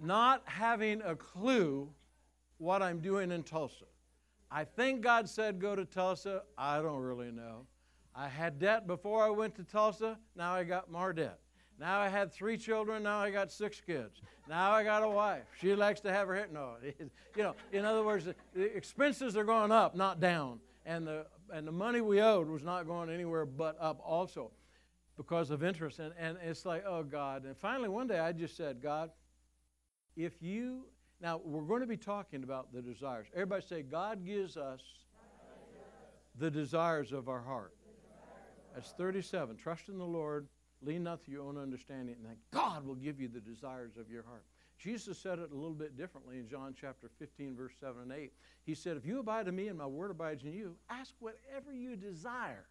not 0.00 0.42
having 0.46 1.00
a 1.02 1.14
clue 1.14 1.88
what 2.58 2.82
I'm 2.82 2.98
doing 2.98 3.30
in 3.30 3.42
Tulsa. 3.42 3.84
I 4.50 4.64
think 4.64 5.00
God 5.00 5.28
said 5.28 5.60
go 5.60 5.76
to 5.76 5.84
Tulsa. 5.84 6.42
I 6.58 6.82
don't 6.82 7.00
really 7.00 7.30
know. 7.30 7.66
I 8.14 8.28
had 8.28 8.58
debt 8.58 8.86
before 8.86 9.24
I 9.24 9.30
went 9.30 9.54
to 9.56 9.64
Tulsa. 9.64 10.18
Now 10.34 10.54
I 10.54 10.64
got 10.64 10.90
more 10.90 11.12
debt. 11.12 11.38
Now 11.80 11.98
I 11.98 12.08
had 12.08 12.30
three 12.30 12.58
children. 12.58 13.02
Now 13.02 13.20
I 13.20 13.30
got 13.30 13.50
six 13.50 13.80
kids. 13.80 14.20
Now 14.46 14.72
I 14.72 14.84
got 14.84 15.02
a 15.02 15.08
wife. 15.08 15.44
She 15.58 15.74
likes 15.74 16.00
to 16.00 16.12
have 16.12 16.28
her 16.28 16.34
hair. 16.34 16.48
No, 16.52 16.74
you 16.82 17.42
know. 17.42 17.54
In 17.72 17.86
other 17.86 18.04
words, 18.04 18.26
the 18.54 18.76
expenses 18.76 19.34
are 19.34 19.44
going 19.44 19.72
up, 19.72 19.96
not 19.96 20.20
down, 20.20 20.60
and 20.84 21.06
the 21.06 21.26
and 21.52 21.66
the 21.66 21.72
money 21.72 22.02
we 22.02 22.20
owed 22.20 22.48
was 22.48 22.62
not 22.62 22.86
going 22.86 23.08
anywhere 23.08 23.46
but 23.46 23.78
up 23.80 23.98
also, 24.04 24.50
because 25.16 25.50
of 25.50 25.64
interest. 25.64 26.00
And 26.00 26.12
and 26.18 26.36
it's 26.44 26.66
like, 26.66 26.84
oh 26.86 27.02
God. 27.02 27.44
And 27.46 27.56
finally, 27.56 27.88
one 27.88 28.06
day 28.06 28.18
I 28.18 28.32
just 28.32 28.58
said, 28.58 28.82
God, 28.82 29.10
if 30.16 30.42
you 30.42 30.84
now 31.22 31.40
we're 31.42 31.62
going 31.62 31.80
to 31.80 31.86
be 31.86 31.96
talking 31.96 32.42
about 32.42 32.74
the 32.74 32.82
desires. 32.82 33.26
Everybody 33.32 33.64
say, 33.66 33.82
God 33.82 34.24
gives 34.24 34.58
us 34.58 34.80
the 36.38 36.50
desires 36.50 37.12
of 37.12 37.28
our 37.28 37.40
heart. 37.40 37.74
That's 38.74 38.90
37. 38.92 39.56
Trust 39.56 39.88
in 39.88 39.98
the 39.98 40.04
Lord 40.04 40.46
Lean 40.82 41.02
not 41.02 41.22
to 41.24 41.30
your 41.30 41.42
own 41.42 41.58
understanding, 41.58 42.16
and 42.16 42.24
that 42.24 42.38
God 42.50 42.86
will 42.86 42.94
give 42.94 43.20
you 43.20 43.28
the 43.28 43.40
desires 43.40 43.92
of 43.98 44.10
your 44.10 44.22
heart. 44.22 44.44
Jesus 44.78 45.18
said 45.18 45.38
it 45.38 45.50
a 45.52 45.54
little 45.54 45.74
bit 45.74 45.96
differently 45.96 46.38
in 46.38 46.48
John 46.48 46.74
chapter 46.78 47.10
15, 47.18 47.54
verse 47.54 47.74
7 47.78 48.00
and 48.02 48.12
8. 48.12 48.32
He 48.64 48.74
said, 48.74 48.96
If 48.96 49.04
you 49.04 49.20
abide 49.20 49.46
in 49.46 49.54
me 49.54 49.68
and 49.68 49.76
my 49.76 49.86
word 49.86 50.10
abides 50.10 50.42
in 50.44 50.54
you, 50.54 50.74
ask 50.88 51.12
whatever 51.20 51.74
you 51.74 51.96
desire. 51.96 52.64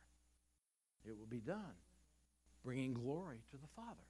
It 1.05 1.15
will 1.17 1.27
be 1.27 1.39
done, 1.39 1.75
bringing 2.63 2.93
glory 2.93 3.37
to 3.51 3.57
the 3.57 3.67
Father. 3.75 4.07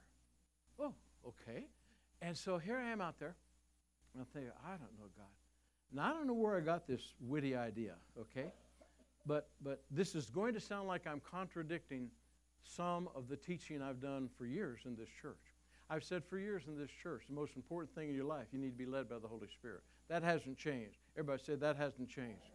Oh, 0.78 0.94
okay. 1.26 1.66
And 2.22 2.36
so 2.36 2.56
here 2.56 2.78
I 2.78 2.90
am 2.90 3.02
out 3.02 3.18
there. 3.18 3.36
I'm 4.18 4.24
thinking, 4.32 4.50
I 4.64 4.70
don't 4.70 4.98
know 4.98 5.08
God. 5.16 5.26
Now, 5.92 6.10
I 6.10 6.12
don't 6.16 6.26
know 6.26 6.34
where 6.34 6.56
I 6.56 6.60
got 6.60 6.86
this 6.86 7.14
witty 7.20 7.54
idea, 7.54 7.94
okay? 8.18 8.52
But, 9.26 9.48
but 9.62 9.82
this 9.90 10.14
is 10.14 10.30
going 10.30 10.54
to 10.54 10.60
sound 10.60 10.88
like 10.88 11.06
I'm 11.06 11.20
contradicting 11.20 12.08
some 12.62 13.08
of 13.14 13.28
the 13.28 13.36
teaching 13.36 13.82
I've 13.82 14.00
done 14.00 14.28
for 14.36 14.46
years 14.46 14.80
in 14.84 14.96
this 14.96 15.08
church. 15.20 15.54
I've 15.88 16.04
said 16.04 16.22
for 16.24 16.38
years 16.38 16.62
in 16.68 16.78
this 16.78 16.90
church, 17.02 17.24
the 17.28 17.34
most 17.34 17.56
important 17.56 17.92
thing 17.94 18.08
in 18.08 18.14
your 18.14 18.24
life, 18.24 18.46
you 18.52 18.58
need 18.60 18.70
to 18.70 18.84
be 18.84 18.86
led 18.86 19.08
by 19.08 19.18
the 19.18 19.26
Holy 19.26 19.48
Spirit. 19.48 19.82
That 20.08 20.22
hasn't 20.22 20.56
changed. 20.56 20.98
Everybody 21.16 21.42
said 21.44 21.60
that 21.60 21.76
hasn't 21.76 22.08
changed. 22.08 22.52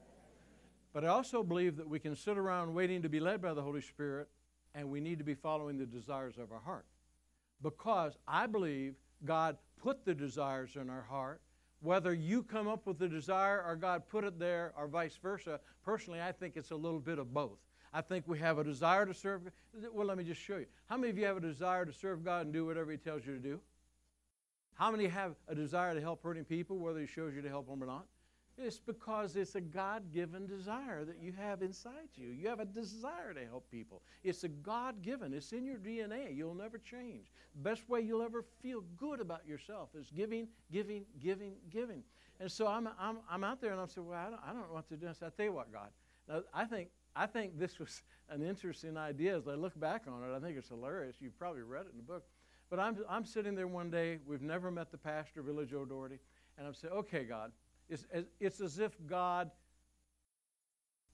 But 0.94 1.04
I 1.04 1.10
also 1.10 1.44
believe 1.44 1.76
that 1.76 1.90
we 1.90 2.00
can 2.00 2.16
sit 2.16 2.38
around 2.38 2.74
waiting 2.74 3.02
to 3.02 3.10
be 3.10 3.20
led 3.20 3.42
by 3.42 3.54
the 3.54 3.62
Holy 3.62 3.82
Spirit, 3.82 4.30
and 4.74 4.90
we 4.90 5.02
need 5.02 5.18
to 5.18 5.26
be 5.26 5.34
following 5.34 5.78
the 5.78 5.86
desires 5.86 6.38
of 6.38 6.54
our 6.54 6.62
heart. 6.62 6.86
Because 7.62 8.18
I 8.26 8.48
believe 8.48 8.96
God 9.26 9.58
put 9.82 10.06
the 10.06 10.14
desires 10.14 10.78
in 10.80 10.90
our 10.90 11.02
heart. 11.02 11.42
Whether 11.82 12.14
you 12.14 12.44
come 12.44 12.68
up 12.68 12.88
with 12.88 12.98
the 12.98 13.08
desire 13.10 13.62
or 13.66 13.76
God 13.76 14.08
put 14.08 14.24
it 14.24 14.40
there 14.40 14.74
or 14.78 14.88
vice 14.88 15.18
versa, 15.22 15.60
personally, 15.84 16.22
I 16.22 16.32
think 16.32 16.56
it's 16.56 16.72
a 16.72 16.76
little 16.76 17.00
bit 17.00 17.20
of 17.20 17.34
both. 17.34 17.60
I 17.96 18.02
think 18.02 18.28
we 18.28 18.38
have 18.40 18.58
a 18.58 18.64
desire 18.64 19.06
to 19.06 19.14
serve 19.14 19.46
God. 19.46 19.54
Well, 19.94 20.06
let 20.06 20.18
me 20.18 20.25
just 20.25 20.42
show 20.42 20.58
you. 20.58 20.66
How 20.90 20.98
many 20.98 21.12
of 21.12 21.18
you 21.18 21.25
have 21.25 21.38
a 21.38 21.42
desire 21.42 21.86
to 21.86 21.94
serve 21.94 22.25
God 22.25 22.44
and 22.44 22.54
do 22.54 22.66
whatever 22.66 22.92
He 22.92 22.98
tells 22.98 23.25
you 23.25 23.34
to 23.34 23.40
do? 23.40 23.62
How 24.74 24.92
many 24.92 25.08
have 25.08 25.36
a 25.48 25.56
desire 25.56 25.94
to 25.94 26.02
help 26.02 26.22
hurting 26.22 26.44
people, 26.44 26.78
whether 26.78 27.00
He 27.00 27.08
shows 27.08 27.34
you 27.34 27.42
to 27.42 27.48
help 27.48 27.70
them 27.70 27.82
or 27.82 27.86
not? 27.86 28.06
It's 28.58 28.80
because 28.80 29.38
it's 29.38 29.56
a 29.56 29.62
God 29.62 30.12
given 30.14 30.46
desire 30.46 31.06
that 31.06 31.20
you 31.22 31.32
have 31.40 31.62
inside 31.62 32.10
you. 32.16 32.28
You 32.28 32.50
have 32.50 32.60
a 32.60 32.66
desire 32.66 33.34
to 33.34 33.46
help 33.46 33.72
people. 33.72 34.02
It's 34.25 34.44
a 34.44 34.50
God 34.50 35.02
given, 35.02 35.34
it's 35.34 35.54
in 35.54 35.66
your 35.66 35.78
DNA. 35.78 36.36
You'll 36.36 36.54
never 36.54 36.78
change. 36.78 37.32
The 37.56 37.62
best 37.62 37.88
way 37.88 38.02
you'll 38.02 38.22
ever 38.22 38.44
feel 38.62 38.84
good 38.98 39.22
about 39.22 39.48
yourself 39.48 39.90
is 39.98 40.12
giving, 40.14 40.50
giving, 40.70 41.06
giving, 41.22 41.54
giving. 41.70 42.04
And 42.42 42.52
so 42.52 42.68
I'm, 42.68 42.90
I'm, 43.00 43.20
I'm 43.32 43.46
out 43.46 43.62
there 43.62 43.72
and 43.72 43.80
I'm 43.80 43.88
saying, 43.88 44.06
Well, 44.06 44.20
I 44.20 44.30
don't, 44.30 44.42
I 44.46 44.48
don't 44.48 44.68
know 44.68 44.74
what 44.74 44.90
to 44.90 44.98
do. 44.98 45.08
I 45.08 45.14
said, 45.14 45.28
I 45.28 45.30
tell 45.38 45.46
you 45.46 45.54
what, 45.54 45.72
God. 45.72 45.90
Now, 46.28 46.42
I 46.54 46.66
think, 46.66 46.90
I 47.16 47.26
think 47.28 47.58
this 47.58 47.80
was 47.80 48.04
an 48.30 48.42
interesting 48.42 48.98
idea 48.98 49.38
as 49.38 49.48
I 49.48 49.54
look 49.54 49.80
back 49.80 50.04
on 50.08 50.24
it. 50.24 50.36
I 50.36 50.40
think 50.40 50.58
it's 50.58 50.70
hilarious. 50.70 51.16
You've 51.20 51.38
probably 51.38 51.62
read 51.62 51.86
it 51.86 51.92
in 51.92 51.98
the 51.98 52.04
book. 52.04 52.26
But 52.70 52.80
I'm, 52.80 52.98
I'm 53.10 53.26
sitting 53.26 53.56
there 53.56 53.68
one 53.68 53.90
day. 53.90 54.20
We've 54.26 54.42
never 54.42 54.72
met 54.72 54.92
the 54.92 54.98
pastor, 54.98 55.44
Billy 55.44 55.66
Joe 55.66 55.86
Daugherty, 55.86 56.20
And 56.58 56.68
I'm 56.68 56.74
saying, 56.74 56.94
Okay, 56.94 57.24
God. 57.24 57.52
It's, 57.88 58.04
it's 58.40 58.62
as 58.62 58.80
if 58.80 58.94
God 59.06 59.52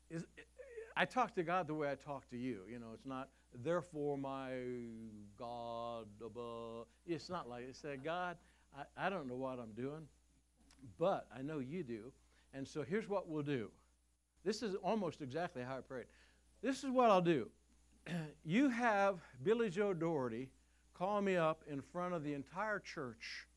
is. 0.09 0.25
I 0.95 1.05
talk 1.05 1.35
to 1.35 1.43
God 1.43 1.67
the 1.67 1.73
way 1.73 1.89
I 1.89 1.95
talk 1.95 2.29
to 2.29 2.37
you. 2.37 2.61
You 2.69 2.79
know, 2.79 2.87
it's 2.93 3.05
not, 3.05 3.29
therefore, 3.63 4.17
my 4.17 4.51
God 5.37 6.05
above. 6.25 6.85
It's 7.05 7.29
not 7.29 7.49
like 7.49 7.63
it 7.63 7.75
said, 7.75 8.03
God, 8.03 8.37
I, 8.77 9.07
I 9.07 9.09
don't 9.09 9.27
know 9.27 9.35
what 9.35 9.59
I'm 9.59 9.71
doing, 9.71 10.07
but 10.97 11.27
I 11.37 11.41
know 11.41 11.59
you 11.59 11.83
do. 11.83 12.11
And 12.53 12.67
so 12.67 12.83
here's 12.83 13.07
what 13.07 13.27
we'll 13.27 13.43
do. 13.43 13.69
This 14.43 14.61
is 14.63 14.75
almost 14.75 15.21
exactly 15.21 15.63
how 15.63 15.77
I 15.77 15.81
prayed. 15.81 16.05
This 16.61 16.83
is 16.83 16.89
what 16.89 17.09
I'll 17.09 17.21
do. 17.21 17.49
you 18.45 18.69
have 18.69 19.19
Billy 19.43 19.69
Joe 19.69 19.93
Daugherty 19.93 20.49
call 20.93 21.21
me 21.21 21.35
up 21.35 21.63
in 21.69 21.81
front 21.81 22.13
of 22.13 22.23
the 22.23 22.33
entire 22.33 22.79
church 22.79 23.47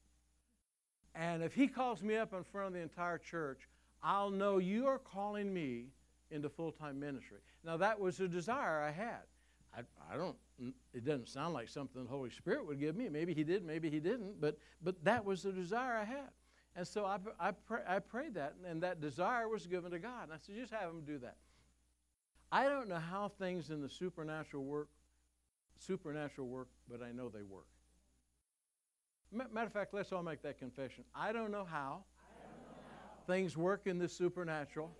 and 1.14 1.42
if 1.42 1.54
he 1.54 1.68
calls 1.68 2.02
me 2.02 2.16
up 2.16 2.32
in 2.32 2.42
front 2.42 2.68
of 2.68 2.72
the 2.74 2.80
entire 2.80 3.18
church, 3.18 3.68
I'll 4.02 4.30
know 4.30 4.58
you 4.58 4.86
are 4.86 4.98
calling 4.98 5.52
me 5.52 5.86
into 6.30 6.48
full 6.48 6.72
time 6.72 6.98
ministry. 6.98 7.38
Now, 7.64 7.76
that 7.76 7.98
was 7.98 8.20
a 8.20 8.28
desire 8.28 8.82
I 8.82 8.90
had. 8.90 9.22
I, 9.76 9.80
I, 10.12 10.16
don't, 10.16 10.36
it 10.92 11.04
doesn't 11.04 11.28
sound 11.28 11.54
like 11.54 11.68
something 11.68 12.04
the 12.04 12.10
Holy 12.10 12.30
Spirit 12.30 12.66
would 12.66 12.80
give 12.80 12.96
me. 12.96 13.08
Maybe 13.08 13.34
he 13.34 13.44
did, 13.44 13.64
maybe 13.64 13.90
he 13.90 14.00
didn't, 14.00 14.40
but, 14.40 14.58
but 14.82 15.02
that 15.04 15.24
was 15.24 15.42
the 15.42 15.52
desire 15.52 15.96
I 15.96 16.04
had. 16.04 16.30
And 16.76 16.86
so 16.86 17.04
I, 17.04 17.18
I, 17.38 17.52
pray, 17.52 17.80
I 17.86 18.00
prayed 18.00 18.34
that, 18.34 18.54
and 18.68 18.82
that 18.82 19.00
desire 19.00 19.48
was 19.48 19.66
given 19.66 19.92
to 19.92 19.98
God. 19.98 20.24
And 20.24 20.32
I 20.32 20.36
said, 20.44 20.56
just 20.56 20.72
have 20.72 20.90
him 20.90 21.02
do 21.06 21.18
that. 21.18 21.36
I 22.50 22.68
don't 22.68 22.88
know 22.88 22.98
how 22.98 23.30
things 23.38 23.70
in 23.70 23.80
the 23.80 23.88
supernatural 23.88 24.64
work, 24.64 24.88
supernatural 25.78 26.48
work, 26.48 26.68
but 26.90 27.02
I 27.02 27.12
know 27.12 27.28
they 27.28 27.42
work. 27.42 27.66
Matter 29.32 29.66
of 29.66 29.72
fact, 29.72 29.94
let's 29.94 30.12
all 30.12 30.22
make 30.22 30.42
that 30.42 30.58
confession. 30.58 31.04
I 31.14 31.32
don't 31.32 31.50
know 31.50 31.64
how, 31.64 32.04
don't 32.38 32.62
know 32.62 32.76
how. 32.92 33.32
things 33.32 33.56
work 33.56 33.86
in 33.86 33.98
the 33.98 34.08
supernatural, 34.08 34.90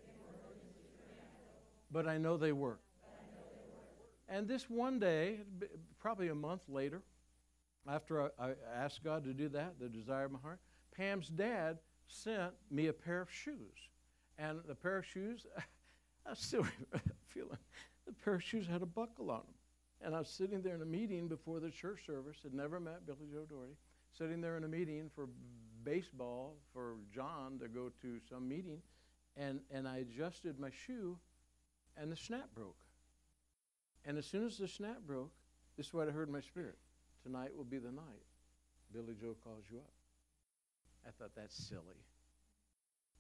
but 1.91 2.09
I 2.09 2.19
know 2.19 2.37
they 2.37 2.51
work. 2.53 2.81
And 4.29 4.49
this 4.49 4.69
one 4.69 4.99
day, 4.99 5.41
probably 6.01 6.29
a 6.29 6.35
month 6.35 6.63
later, 6.69 7.03
after 7.89 8.23
I, 8.23 8.29
I, 8.39 8.53
asked 8.75 9.05
God 9.05 9.25
to 9.25 9.35
do 9.35 9.49
that, 9.51 9.75
the 9.79 9.89
desire 9.89 10.25
of 10.25 10.33
my 10.33 10.39
heart, 10.43 10.59
Pam's 10.97 11.29
dad 11.29 11.79
sent 12.07 12.53
me 12.71 12.89
a 12.89 12.93
pair 12.93 13.21
of 13.21 13.31
shoes. 13.31 13.89
And 14.39 14.61
the 14.67 14.75
pair 14.75 14.99
of 14.99 15.07
shoes, 15.07 15.47
I 16.27 16.35
still 16.35 16.67
feeling, 17.29 17.59
the 18.07 18.13
pair 18.25 18.35
of 18.35 18.43
shoes 18.43 18.67
had 18.67 18.83
a 18.83 18.87
buckle 18.87 19.31
on 19.31 19.39
them. 19.39 19.55
And 20.03 20.15
I 20.15 20.19
was 20.19 20.29
sitting 20.29 20.61
there 20.63 20.75
in 20.75 20.83
a 20.83 20.87
meeting 20.87 21.29
before 21.29 21.61
the 21.61 21.71
church 21.71 22.05
service, 22.07 22.37
had 22.43 22.53
never 22.53 22.79
met 22.79 23.07
Billy 23.07 23.27
Joe 23.33 23.47
Daugherty 23.49 23.77
sitting 24.17 24.41
there 24.41 24.57
in 24.57 24.65
a 24.65 24.69
meeting 24.69 25.11
for 25.15 25.29
baseball 25.83 26.55
for 26.73 26.95
John 27.13 27.59
to 27.59 27.69
go 27.69 27.91
to 28.03 28.21
some 28.29 28.49
meeting, 28.49 28.81
and, 29.37 29.61
and 29.71 29.89
I 29.89 29.99
adjusted 29.99 30.59
my 30.59 30.71
shoe, 30.71 31.19
and 31.97 32.11
the 32.11 32.17
snap 32.17 32.49
broke. 32.55 32.85
And 34.05 34.17
as 34.17 34.27
soon 34.27 34.47
as 34.47 34.59
the 34.59 34.69
snap 34.69 35.01
broke, 35.07 35.33
this 35.77 35.87
is 35.87 35.95
what 35.95 36.09
I 36.09 36.13
heard 36.13 36.29
in 36.29 36.35
my 36.35 36.41
spirit. 36.41 36.79
Tonight 37.23 37.57
will 37.57 37.65
be 37.65 37.79
the 37.79 37.91
night 37.91 38.23
Billy 38.93 39.15
Joe 39.21 39.35
calls 39.43 39.65
you 39.71 39.79
up. 39.79 40.04
I 41.07 41.11
thought, 41.19 41.31
that's 41.37 41.57
silly. 41.57 42.01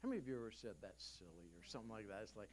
How 0.02 0.08
many 0.08 0.20
of 0.20 0.28
you 0.28 0.36
ever 0.36 0.50
said 0.50 0.72
that's 0.82 1.04
silly 1.18 1.48
or 1.56 1.64
something 1.66 1.90
like 1.90 2.08
that? 2.08 2.20
It's 2.22 2.36
like, 2.36 2.50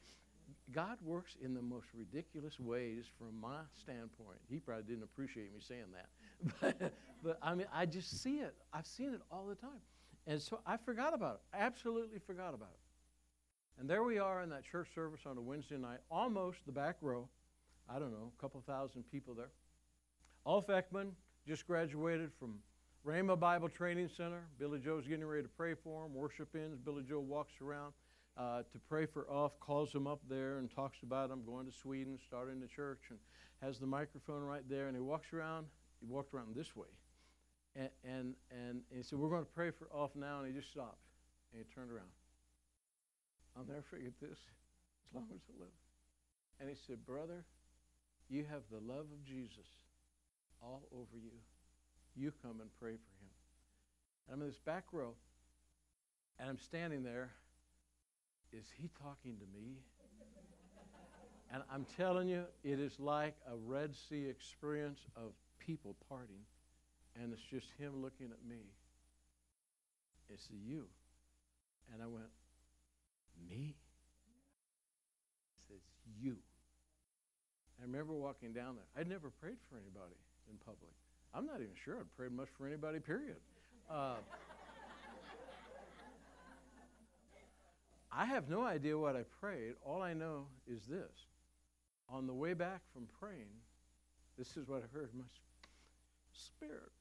God 0.71 0.97
works 1.03 1.35
in 1.41 1.53
the 1.53 1.61
most 1.61 1.87
ridiculous 1.93 2.59
ways 2.59 3.05
from 3.17 3.39
my 3.39 3.59
standpoint. 3.79 4.39
He 4.49 4.59
probably 4.59 4.83
didn't 4.83 5.03
appreciate 5.03 5.53
me 5.53 5.59
saying 5.59 5.91
that. 5.93 6.09
But, 6.59 6.93
but 7.23 7.37
I 7.43 7.53
mean, 7.53 7.67
I 7.71 7.85
just 7.85 8.23
see 8.23 8.37
it. 8.37 8.55
I've 8.73 8.87
seen 8.87 9.13
it 9.13 9.21
all 9.31 9.45
the 9.45 9.55
time. 9.55 9.81
And 10.25 10.41
so 10.41 10.59
I 10.65 10.77
forgot 10.77 11.13
about 11.13 11.35
it. 11.35 11.41
Absolutely 11.57 12.19
forgot 12.19 12.53
about 12.53 12.69
it. 12.73 13.79
And 13.79 13.89
there 13.89 14.03
we 14.03 14.17
are 14.17 14.41
in 14.41 14.49
that 14.49 14.63
church 14.63 14.87
service 14.93 15.21
on 15.25 15.37
a 15.37 15.41
Wednesday 15.41 15.77
night, 15.77 15.99
almost 16.09 16.59
the 16.65 16.71
back 16.71 16.97
row. 17.01 17.27
I 17.89 17.99
don't 17.99 18.11
know, 18.11 18.31
a 18.37 18.41
couple 18.41 18.61
thousand 18.61 19.03
people 19.11 19.33
there. 19.33 19.51
Ulf 20.45 20.67
Ekman 20.67 21.11
just 21.47 21.67
graduated 21.67 22.31
from 22.39 22.55
Rhema 23.05 23.39
Bible 23.39 23.67
Training 23.67 24.09
Center. 24.15 24.43
Billy 24.59 24.79
Joe's 24.79 25.07
getting 25.07 25.25
ready 25.25 25.41
to 25.41 25.49
pray 25.49 25.73
for 25.73 26.05
him. 26.05 26.13
Worship 26.13 26.49
ends. 26.55 26.77
Billy 26.77 27.03
Joe 27.07 27.19
walks 27.19 27.53
around 27.59 27.93
uh, 28.37 28.59
to 28.71 28.79
pray 28.87 29.07
for 29.07 29.25
Ulf, 29.31 29.59
calls 29.59 29.91
him 29.91 30.05
up 30.05 30.19
there 30.29 30.59
and 30.59 30.69
talks 30.69 30.99
about 31.01 31.31
him 31.31 31.43
going 31.43 31.65
to 31.65 31.71
Sweden, 31.71 32.19
starting 32.23 32.59
the 32.59 32.67
church, 32.67 32.99
and 33.09 33.17
has 33.63 33.79
the 33.79 33.87
microphone 33.87 34.43
right 34.43 34.61
there. 34.69 34.85
And 34.85 34.95
he 34.95 35.01
walks 35.01 35.33
around, 35.33 35.65
he 35.99 36.05
walked 36.05 36.31
around 36.33 36.55
this 36.55 36.75
way. 36.75 36.87
And, 37.75 37.89
and, 38.03 38.35
and, 38.51 38.81
he 38.95 39.01
said, 39.01 39.17
We're 39.17 39.29
going 39.29 39.45
to 39.45 39.51
pray 39.51 39.71
for 39.71 39.87
Ulf 39.95 40.15
now. 40.15 40.39
And 40.39 40.47
he 40.47 40.53
just 40.53 40.69
stopped 40.69 41.01
and 41.51 41.63
he 41.65 41.73
turned 41.73 41.89
around. 41.89 42.11
I'll 43.57 43.65
never 43.65 43.81
forget 43.81 44.13
this 44.21 44.37
as 44.37 45.15
long 45.15 45.27
as 45.33 45.41
I 45.49 45.59
live. 45.59 45.73
And 46.59 46.69
he 46.69 46.75
said, 46.85 47.03
Brother, 47.05 47.45
you 48.29 48.45
have 48.49 48.61
the 48.71 48.79
love 48.79 49.05
of 49.11 49.25
Jesus 49.25 49.65
all 50.61 50.83
over 50.93 51.17
you. 51.17 51.39
You 52.15 52.31
come 52.41 52.61
and 52.61 52.69
pray 52.79 52.91
for 52.91 53.13
him. 53.23 53.31
And 54.27 54.35
I'm 54.35 54.41
in 54.41 54.47
this 54.47 54.59
back 54.59 54.85
row, 54.91 55.13
and 56.39 56.49
I'm 56.49 56.59
standing 56.59 57.03
there 57.03 57.31
is 58.51 58.65
he 58.77 58.89
talking 59.01 59.37
to 59.37 59.45
me? 59.57 59.77
And 61.53 61.63
I'm 61.71 61.85
telling 61.97 62.29
you, 62.29 62.43
it 62.63 62.79
is 62.79 62.99
like 62.99 63.35
a 63.51 63.55
Red 63.55 63.93
Sea 63.95 64.27
experience 64.27 64.99
of 65.17 65.31
people 65.59 65.95
parting, 66.07 66.43
and 67.21 67.33
it's 67.33 67.41
just 67.41 67.67
him 67.77 68.01
looking 68.01 68.27
at 68.27 68.49
me. 68.49 68.63
It's 70.29 70.47
you. 70.65 70.85
And 71.93 72.01
I 72.01 72.07
went, 72.07 72.31
Me? 73.49 73.75
He 75.55 75.67
says, 75.67 75.81
You. 76.21 76.37
I 77.79 77.83
remember 77.83 78.13
walking 78.13 78.53
down 78.53 78.75
there. 78.75 78.85
I'd 78.97 79.09
never 79.09 79.29
prayed 79.29 79.57
for 79.69 79.75
anybody 79.75 80.15
in 80.49 80.55
public. 80.57 80.93
I'm 81.33 81.45
not 81.45 81.55
even 81.55 81.73
sure 81.83 81.97
I'd 81.99 82.15
prayed 82.17 82.31
much 82.31 82.49
for 82.57 82.67
anybody, 82.67 82.99
period. 82.99 83.37
Uh, 83.89 84.15
I 88.11 88.25
have 88.25 88.49
no 88.49 88.63
idea 88.63 88.97
what 88.97 89.15
I 89.15 89.23
prayed. 89.39 89.75
All 89.85 90.01
I 90.01 90.13
know 90.13 90.47
is 90.67 90.85
this. 90.85 91.27
On 92.09 92.27
the 92.27 92.33
way 92.33 92.53
back 92.53 92.81
from 92.93 93.07
praying, 93.19 93.61
this 94.37 94.57
is 94.57 94.67
what 94.67 94.83
I 94.83 94.97
heard 94.97 95.09
in 95.13 95.19
my 95.19 95.25
spirit. 96.33 96.91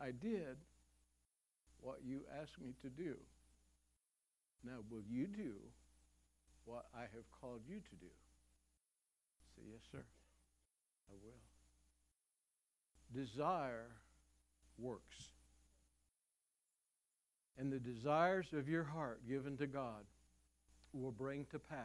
I 0.00 0.10
did 0.10 0.56
what 1.80 1.98
you 2.04 2.22
asked 2.40 2.60
me 2.60 2.74
to 2.82 2.88
do. 2.88 3.14
Now, 4.64 4.78
will 4.90 5.02
you 5.08 5.26
do 5.26 5.52
what 6.64 6.86
I 6.94 7.02
have 7.02 7.30
called 7.40 7.60
you 7.68 7.76
to 7.76 7.96
do? 7.96 8.10
Say, 9.54 9.62
Yes, 9.70 9.82
sir. 9.92 10.02
I 11.10 11.14
will. 11.22 11.53
Desire 13.14 13.90
works. 14.78 15.30
And 17.56 17.72
the 17.72 17.78
desires 17.78 18.46
of 18.52 18.68
your 18.68 18.82
heart 18.82 19.20
given 19.28 19.56
to 19.58 19.66
God 19.66 20.04
will 20.92 21.12
bring 21.12 21.46
to 21.52 21.58
pass 21.58 21.78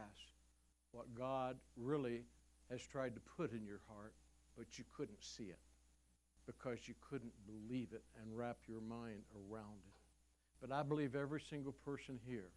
what 0.92 1.14
God 1.16 1.56
really 1.76 2.22
has 2.70 2.80
tried 2.82 3.14
to 3.14 3.20
put 3.36 3.52
in 3.52 3.64
your 3.64 3.80
heart, 3.88 4.14
but 4.56 4.78
you 4.78 4.84
couldn't 4.96 5.22
see 5.22 5.44
it 5.44 5.58
because 6.46 6.88
you 6.88 6.94
couldn't 7.08 7.32
believe 7.46 7.88
it 7.92 8.02
and 8.20 8.36
wrap 8.36 8.56
your 8.66 8.80
mind 8.80 9.22
around 9.34 9.78
it. 9.86 9.94
But 10.60 10.72
I 10.72 10.82
believe 10.82 11.14
every 11.14 11.40
single 11.48 11.72
person 11.84 12.18
here, 12.26 12.50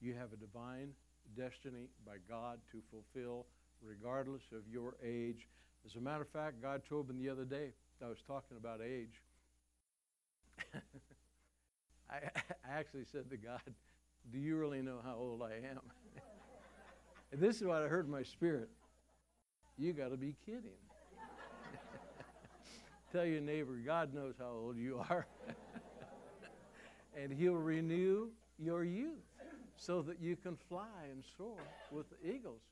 you 0.00 0.14
have 0.14 0.32
a 0.32 0.36
divine 0.36 0.90
destiny 1.36 1.88
by 2.04 2.16
God 2.28 2.58
to 2.72 2.82
fulfill, 2.90 3.46
regardless 3.80 4.42
of 4.52 4.68
your 4.70 4.96
age. 5.04 5.48
As 5.86 5.94
a 5.94 6.00
matter 6.00 6.22
of 6.22 6.28
fact, 6.28 6.60
God 6.60 6.82
told 6.88 7.08
me 7.08 7.24
the 7.24 7.30
other 7.30 7.44
day, 7.44 7.72
I 8.04 8.08
was 8.08 8.22
talking 8.26 8.56
about 8.56 8.80
age. 8.84 9.22
I, 12.10 12.16
I 12.16 12.78
actually 12.78 13.04
said 13.04 13.30
to 13.30 13.36
God, 13.36 13.60
Do 14.32 14.38
you 14.38 14.56
really 14.56 14.82
know 14.82 14.98
how 15.04 15.14
old 15.14 15.42
I 15.42 15.54
am? 15.68 15.80
this 17.40 17.56
is 17.56 17.66
what 17.66 17.82
I 17.82 17.86
heard 17.86 18.06
in 18.06 18.10
my 18.10 18.24
spirit. 18.24 18.70
You 19.78 19.92
got 19.92 20.10
to 20.10 20.16
be 20.16 20.34
kidding. 20.44 20.80
Tell 23.12 23.24
your 23.24 23.40
neighbor, 23.40 23.74
God 23.84 24.12
knows 24.12 24.34
how 24.38 24.50
old 24.50 24.76
you 24.76 25.00
are. 25.08 25.26
and 27.16 27.32
He'll 27.32 27.54
renew 27.54 28.28
your 28.58 28.84
youth 28.84 29.22
so 29.76 30.02
that 30.02 30.20
you 30.20 30.36
can 30.36 30.56
fly 30.68 31.06
and 31.10 31.22
soar 31.36 31.56
with 31.92 32.06
the 32.10 32.34
eagles. 32.34 32.62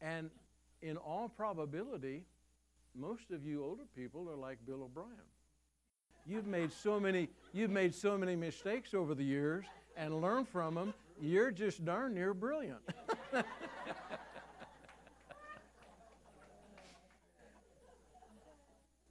And 0.00 0.30
in 0.82 0.96
all 0.96 1.28
probability, 1.28 2.24
most 2.94 3.30
of 3.30 3.44
you 3.44 3.64
older 3.64 3.84
people 3.96 4.28
are 4.28 4.36
like 4.36 4.58
Bill 4.66 4.82
O'Brien. 4.82 5.10
You've 6.26 6.46
made 6.46 6.72
so 6.72 7.00
many, 7.00 7.28
you've 7.52 7.70
made 7.70 7.94
so 7.94 8.16
many 8.18 8.36
mistakes 8.36 8.94
over 8.94 9.14
the 9.14 9.24
years 9.24 9.64
and 9.96 10.20
learned 10.20 10.48
from 10.48 10.74
them. 10.74 10.94
You're 11.20 11.50
just 11.50 11.84
darn 11.84 12.14
near 12.14 12.34
brilliant. 12.34 12.80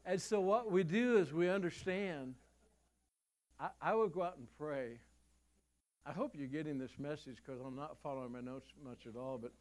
And 0.10 0.20
so 0.20 0.42
what 0.42 0.72
we 0.72 0.84
do 0.84 1.20
is 1.20 1.32
we 1.32 1.48
understand. 1.48 2.34
I, 3.60 3.70
I 3.80 3.94
would 3.94 4.12
go 4.12 4.24
out 4.24 4.38
and 4.40 4.48
pray. 4.58 4.98
I 6.04 6.12
hope 6.12 6.32
you're 6.36 6.48
getting 6.48 6.80
this 6.80 6.98
message 6.98 7.36
because 7.46 7.62
I'm 7.62 7.76
not 7.76 7.96
following 8.02 8.32
my 8.32 8.42
notes 8.42 8.72
much 8.84 9.06
at 9.06 9.16
all, 9.16 9.38
but 9.38 9.52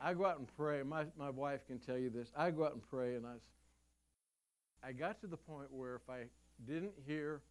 I 0.00 0.14
go 0.14 0.26
out 0.26 0.38
and 0.38 0.48
pray. 0.56 0.82
My, 0.82 1.04
my 1.18 1.30
wife 1.30 1.66
can 1.66 1.78
tell 1.78 1.98
you 1.98 2.10
this. 2.10 2.30
I 2.36 2.50
go 2.50 2.64
out 2.64 2.72
and 2.72 2.82
pray, 2.82 3.14
and 3.14 3.26
I, 3.26 4.88
I 4.88 4.92
got 4.92 5.20
to 5.20 5.26
the 5.26 5.36
point 5.36 5.72
where 5.72 5.96
if 5.96 6.08
I 6.08 6.24
didn't 6.66 6.92
hear 7.06 7.42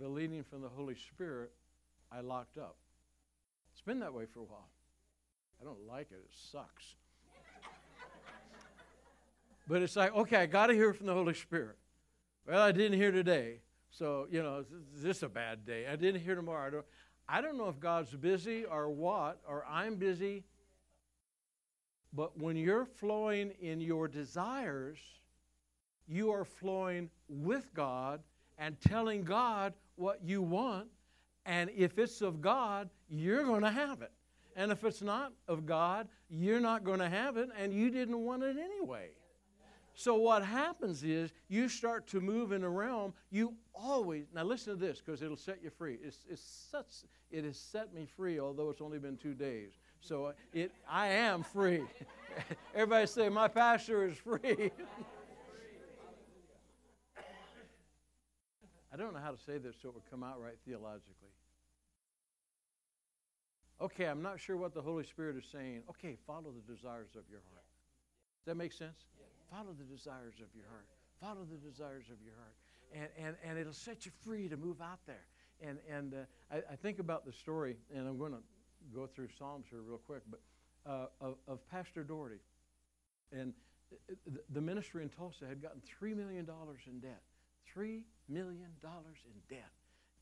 the 0.00 0.08
leading 0.08 0.42
from 0.42 0.62
the 0.62 0.68
Holy 0.68 0.94
Spirit, 0.94 1.52
I 2.10 2.20
locked 2.20 2.58
up. 2.58 2.76
It's 3.72 3.82
been 3.82 4.00
that 4.00 4.12
way 4.12 4.26
for 4.26 4.40
a 4.40 4.44
while. 4.44 4.68
I 5.60 5.64
don't 5.64 5.86
like 5.88 6.08
it, 6.10 6.20
it 6.24 6.30
sucks. 6.50 6.94
But 9.68 9.80
it's 9.80 9.94
like, 9.94 10.14
okay, 10.14 10.38
I 10.38 10.46
got 10.46 10.66
to 10.66 10.74
hear 10.74 10.92
from 10.92 11.06
the 11.06 11.14
Holy 11.14 11.34
Spirit. 11.34 11.76
Well, 12.46 12.60
I 12.60 12.72
didn't 12.72 12.98
hear 12.98 13.12
today. 13.12 13.60
So, 13.90 14.26
you 14.28 14.42
know, 14.42 14.64
is 14.96 15.02
this 15.02 15.22
a 15.22 15.28
bad 15.28 15.64
day? 15.64 15.86
I 15.86 15.96
didn't 15.96 16.22
hear 16.22 16.34
tomorrow. 16.34 16.66
I 16.66 16.70
don't, 16.70 16.84
I 17.28 17.40
don't 17.40 17.56
know 17.56 17.68
if 17.68 17.78
God's 17.78 18.10
busy 18.10 18.64
or 18.64 18.90
what, 18.90 19.40
or 19.46 19.64
I'm 19.70 19.96
busy. 19.96 20.44
But 22.12 22.38
when 22.38 22.56
you're 22.56 22.84
flowing 22.84 23.52
in 23.60 23.80
your 23.80 24.08
desires, 24.08 24.98
you 26.06 26.30
are 26.30 26.44
flowing 26.44 27.10
with 27.28 27.72
God 27.74 28.20
and 28.58 28.78
telling 28.80 29.24
God 29.24 29.72
what 29.96 30.20
you 30.22 30.42
want. 30.42 30.88
And 31.46 31.70
if 31.76 31.98
it's 31.98 32.20
of 32.20 32.40
God, 32.40 32.90
you're 33.08 33.44
going 33.44 33.62
to 33.62 33.70
have 33.70 34.02
it. 34.02 34.12
And 34.54 34.70
if 34.70 34.84
it's 34.84 35.02
not 35.02 35.32
of 35.48 35.64
God, 35.64 36.08
you're 36.28 36.60
not 36.60 36.84
going 36.84 37.00
to 37.00 37.08
have 37.08 37.36
it, 37.38 37.48
and 37.58 37.72
you 37.72 37.90
didn't 37.90 38.18
want 38.18 38.42
it 38.42 38.56
anyway. 38.58 39.08
So 39.94 40.14
what 40.14 40.44
happens 40.44 41.02
is 41.02 41.32
you 41.48 41.68
start 41.68 42.06
to 42.08 42.20
move 42.20 42.52
in 42.52 42.64
a 42.64 42.70
realm 42.70 43.12
you 43.30 43.54
always 43.74 44.24
now 44.34 44.42
listen 44.44 44.74
to 44.74 44.80
this 44.80 45.00
because 45.00 45.22
it'll 45.22 45.36
set 45.36 45.58
you 45.62 45.70
free. 45.70 45.98
It's, 46.02 46.24
it's 46.30 46.42
such 46.70 46.86
it 47.30 47.44
has 47.44 47.58
set 47.58 47.92
me 47.92 48.06
free 48.06 48.40
although 48.40 48.70
it's 48.70 48.80
only 48.80 48.98
been 48.98 49.16
two 49.16 49.34
days. 49.34 49.72
So 50.02 50.32
it 50.52 50.72
I 50.88 51.06
am 51.08 51.44
free. 51.44 51.84
Everybody 52.74 53.06
say 53.06 53.28
my 53.28 53.46
pastor 53.46 54.04
is 54.04 54.16
free. 54.18 54.72
I 58.92 58.96
don't 58.96 59.14
know 59.14 59.20
how 59.20 59.30
to 59.30 59.38
say 59.38 59.58
this 59.58 59.76
so 59.80 59.88
it 59.88 59.94
would 59.94 60.10
come 60.10 60.22
out 60.22 60.40
right 60.42 60.58
theologically. 60.66 61.30
Okay, 63.80 64.04
I'm 64.06 64.22
not 64.22 64.38
sure 64.38 64.56
what 64.56 64.74
the 64.74 64.82
Holy 64.82 65.04
Spirit 65.04 65.36
is 65.36 65.44
saying. 65.50 65.82
Okay, 65.90 66.16
follow 66.26 66.52
the 66.52 66.72
desires 66.72 67.10
of 67.16 67.22
your 67.30 67.40
heart. 67.50 67.64
Does 68.40 68.46
that 68.46 68.56
make 68.56 68.72
sense? 68.72 69.06
Follow 69.50 69.74
the 69.78 69.84
desires 69.84 70.34
of 70.34 70.48
your 70.54 70.66
heart. 70.68 70.86
Follow 71.20 71.46
the 71.48 71.56
desires 71.56 72.06
of 72.10 72.16
your 72.24 72.34
heart. 72.34 72.54
And, 72.92 73.26
and, 73.26 73.36
and 73.44 73.58
it'll 73.58 73.72
set 73.72 74.04
you 74.04 74.12
free 74.24 74.48
to 74.48 74.56
move 74.56 74.80
out 74.80 74.98
there. 75.06 75.26
And, 75.60 75.78
and 75.90 76.14
uh, 76.14 76.16
I, 76.54 76.72
I, 76.72 76.76
think 76.76 76.98
about 76.98 77.24
the 77.24 77.32
story, 77.32 77.76
and 77.94 78.06
I'm 78.06 78.18
going 78.18 78.32
to 78.32 78.42
go 78.94 79.06
through 79.06 79.28
Psalms 79.38 79.66
here 79.70 79.80
real 79.80 79.98
quick, 79.98 80.22
but 80.30 80.40
uh, 80.86 81.06
of, 81.20 81.34
of, 81.46 81.70
Pastor 81.70 82.02
Daugherty. 82.02 82.40
And 83.30 83.52
the 84.50 84.60
ministry 84.60 85.02
in 85.02 85.08
Tulsa 85.08 85.46
had 85.46 85.62
gotten 85.62 85.80
$3 86.02 86.16
million 86.16 86.46
in 86.86 87.00
debt. 87.00 87.22
$3 87.76 88.02
million 88.28 88.66
in 88.82 89.56
debt. 89.56 89.70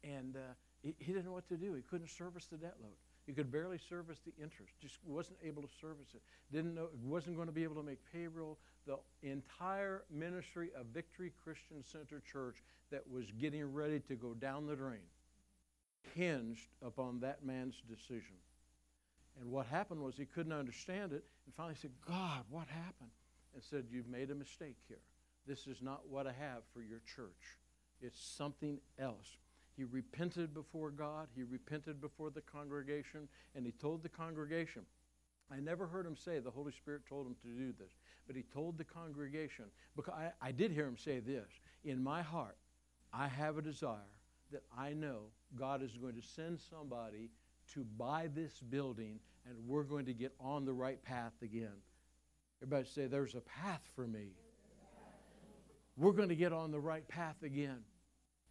And 0.05 0.37
uh, 0.37 0.41
he, 0.83 0.95
he 0.99 1.13
didn't 1.13 1.27
know 1.27 1.33
what 1.33 1.49
to 1.49 1.57
do. 1.57 1.75
He 1.75 1.83
couldn't 1.83 2.09
service 2.11 2.47
the 2.51 2.57
debt 2.57 2.77
load. 2.83 2.93
He 3.27 3.33
could 3.33 3.53
barely 3.53 3.79
service 3.79 4.19
the 4.25 4.33
interest, 4.43 4.73
just 4.81 4.99
wasn't 5.05 5.39
able 5.45 5.63
to 5.63 5.69
service 5.81 6.09
it. 6.15 6.23
Didn't 6.53 6.75
know, 6.75 6.89
wasn't 7.05 7.37
going 7.37 7.47
to 7.47 7.55
be 7.55 7.63
able 7.63 7.77
to 7.77 7.83
make 7.83 7.99
payroll. 8.13 8.59
The 8.87 8.99
entire 9.23 10.03
ministry 10.11 10.71
of 10.77 10.87
Victory 10.87 11.33
Christian 11.45 11.85
Center 11.85 12.21
Church 12.21 12.57
that 12.91 13.09
was 13.09 13.27
getting 13.39 13.73
ready 13.73 14.01
to 14.01 14.17
go 14.17 14.35
down 14.35 14.67
the 14.67 14.75
drain 14.75 14.99
hinged 16.15 16.69
upon 16.85 17.21
that 17.21 17.45
man's 17.45 17.83
decision. 17.89 18.35
And 19.41 19.51
what 19.51 19.67
happened 19.67 20.01
was 20.01 20.17
he 20.17 20.27
couldn't 20.27 20.53
understand 20.53 21.13
it 21.13 21.25
and 21.47 21.55
finally 21.57 21.75
said, 21.81 21.93
God, 22.07 22.45
what 22.51 22.69
happened? 22.69 23.11
And 23.55 23.63
said, 23.63 23.87
You've 23.91 24.09
made 24.09 24.31
a 24.31 24.35
mistake 24.35 24.77
here. 24.87 25.01
This 25.47 25.67
is 25.67 25.83
not 25.83 26.03
what 26.09 26.27
I 26.27 26.33
have 26.33 26.63
for 26.73 26.83
your 26.83 27.01
church. 27.17 27.59
It's 28.01 28.21
something 28.21 28.79
else. 28.99 29.39
He 29.77 29.85
repented 29.85 30.53
before 30.53 30.91
God, 30.91 31.29
he 31.35 31.43
repented 31.43 32.01
before 32.01 32.31
the 32.31 32.43
congregation, 32.43 33.29
and 33.55 33.65
he 33.65 33.73
told 33.73 34.03
the 34.03 34.09
congregation. 34.09 34.83
I 35.51 35.59
never 35.59 35.87
heard 35.87 36.07
him 36.07 36.17
say 36.17 36.39
the 36.39 36.51
Holy 36.51 36.71
Spirit 36.71 37.03
told 37.09 37.27
him 37.27 37.35
to 37.43 37.49
do 37.49 37.73
this, 37.79 37.93
but 38.27 38.37
he 38.37 38.43
told 38.43 38.79
the 38.79 38.85
congregation, 38.85 39.65
because 39.97 40.15
I, 40.15 40.49
I 40.49 40.53
did 40.53 40.71
hear 40.71 40.87
him 40.87 40.99
say 40.99 41.19
this 41.19 41.49
In 41.83 42.03
my 42.03 42.23
heart, 42.23 42.59
I 43.13 43.27
have 43.27 43.57
a 43.57 43.63
desire 43.63 43.97
that 44.53 44.63
I 44.77 44.93
know 44.93 45.23
God 45.57 45.83
is 45.83 45.97
going 45.97 46.15
to 46.15 46.23
send 46.23 46.61
somebody 46.61 47.31
to 47.75 47.85
buy 47.97 48.29
this 48.35 48.61
building 48.61 49.19
and 49.49 49.57
we're 49.67 49.83
going 49.83 50.07
to 50.07 50.15
get 50.15 50.33
on 50.41 50.65
the 50.65 50.73
right 50.73 51.03
path 51.03 51.35
again. 51.43 51.77
Everybody 52.63 52.89
say, 52.89 53.07
There's 53.07 53.35
a 53.35 53.41
path 53.41 53.83
for 53.95 54.07
me. 54.07 54.29
We're 55.97 56.13
going 56.13 56.29
to 56.29 56.37
get 56.37 56.53
on 56.53 56.71
the 56.71 56.81
right 56.81 57.07
path 57.09 57.43
again. 57.43 57.79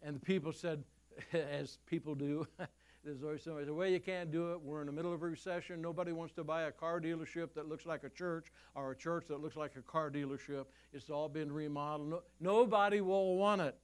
And 0.02 0.16
the 0.16 0.20
people 0.20 0.52
said, 0.52 0.84
as 1.32 1.78
people 1.86 2.14
do. 2.14 2.46
There's 3.04 3.22
always 3.22 3.42
somebody 3.42 3.64
say, 3.64 3.72
well, 3.72 3.88
you 3.88 3.98
can't 3.98 4.30
do 4.30 4.52
it. 4.52 4.60
We're 4.60 4.80
in 4.80 4.86
the 4.86 4.92
middle 4.92 5.12
of 5.12 5.22
a 5.22 5.26
recession. 5.26 5.80
Nobody 5.80 6.12
wants 6.12 6.34
to 6.34 6.44
buy 6.44 6.62
a 6.62 6.70
car 6.70 7.00
dealership 7.00 7.54
that 7.54 7.66
looks 7.66 7.86
like 7.86 8.04
a 8.04 8.10
church 8.10 8.48
or 8.74 8.90
a 8.90 8.96
church 8.96 9.26
that 9.28 9.40
looks 9.40 9.56
like 9.56 9.76
a 9.76 9.82
car 9.82 10.10
dealership. 10.10 10.66
It's 10.92 11.08
all 11.08 11.28
been 11.28 11.50
remodeled. 11.50 12.10
No, 12.10 12.22
nobody 12.40 13.00
will 13.00 13.36
want 13.36 13.62
it. 13.62 13.74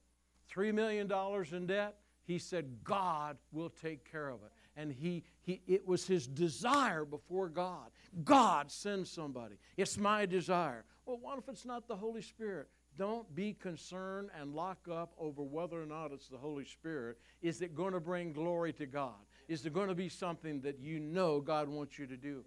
$3 0.53 0.71
million 0.71 1.11
in 1.51 1.67
debt. 1.67 1.95
He 2.25 2.37
said, 2.37 2.83
God 2.83 3.37
will 3.51 3.69
take 3.69 4.09
care 4.09 4.29
of 4.29 4.41
it. 4.45 4.51
And 4.77 4.91
he, 4.91 5.23
he, 5.41 5.59
it 5.67 5.85
was 5.87 6.05
his 6.05 6.27
desire 6.27 7.03
before 7.03 7.49
God. 7.49 7.89
God 8.23 8.71
send 8.71 9.07
somebody. 9.07 9.55
It's 9.75 9.97
my 9.97 10.25
desire. 10.25 10.85
Well, 11.05 11.17
what 11.19 11.39
if 11.39 11.49
it's 11.49 11.65
not 11.65 11.87
the 11.87 11.95
Holy 11.95 12.21
Spirit? 12.21 12.67
Don't 12.97 13.33
be 13.35 13.53
concerned 13.53 14.29
and 14.39 14.53
lock 14.53 14.87
up 14.91 15.13
over 15.19 15.41
whether 15.41 15.81
or 15.81 15.85
not 15.85 16.11
it's 16.11 16.27
the 16.29 16.37
Holy 16.37 16.65
Spirit. 16.65 17.17
Is 17.41 17.61
it 17.61 17.75
going 17.75 17.93
to 17.93 17.99
bring 17.99 18.33
glory 18.33 18.71
to 18.73 18.85
God? 18.85 19.15
Is 19.47 19.65
it 19.65 19.73
going 19.73 19.87
to 19.87 19.95
be 19.95 20.09
something 20.09 20.61
that 20.61 20.79
you 20.79 20.99
know 20.99 21.41
God 21.41 21.67
wants 21.69 21.97
you 21.97 22.07
to 22.07 22.17
do? 22.17 22.43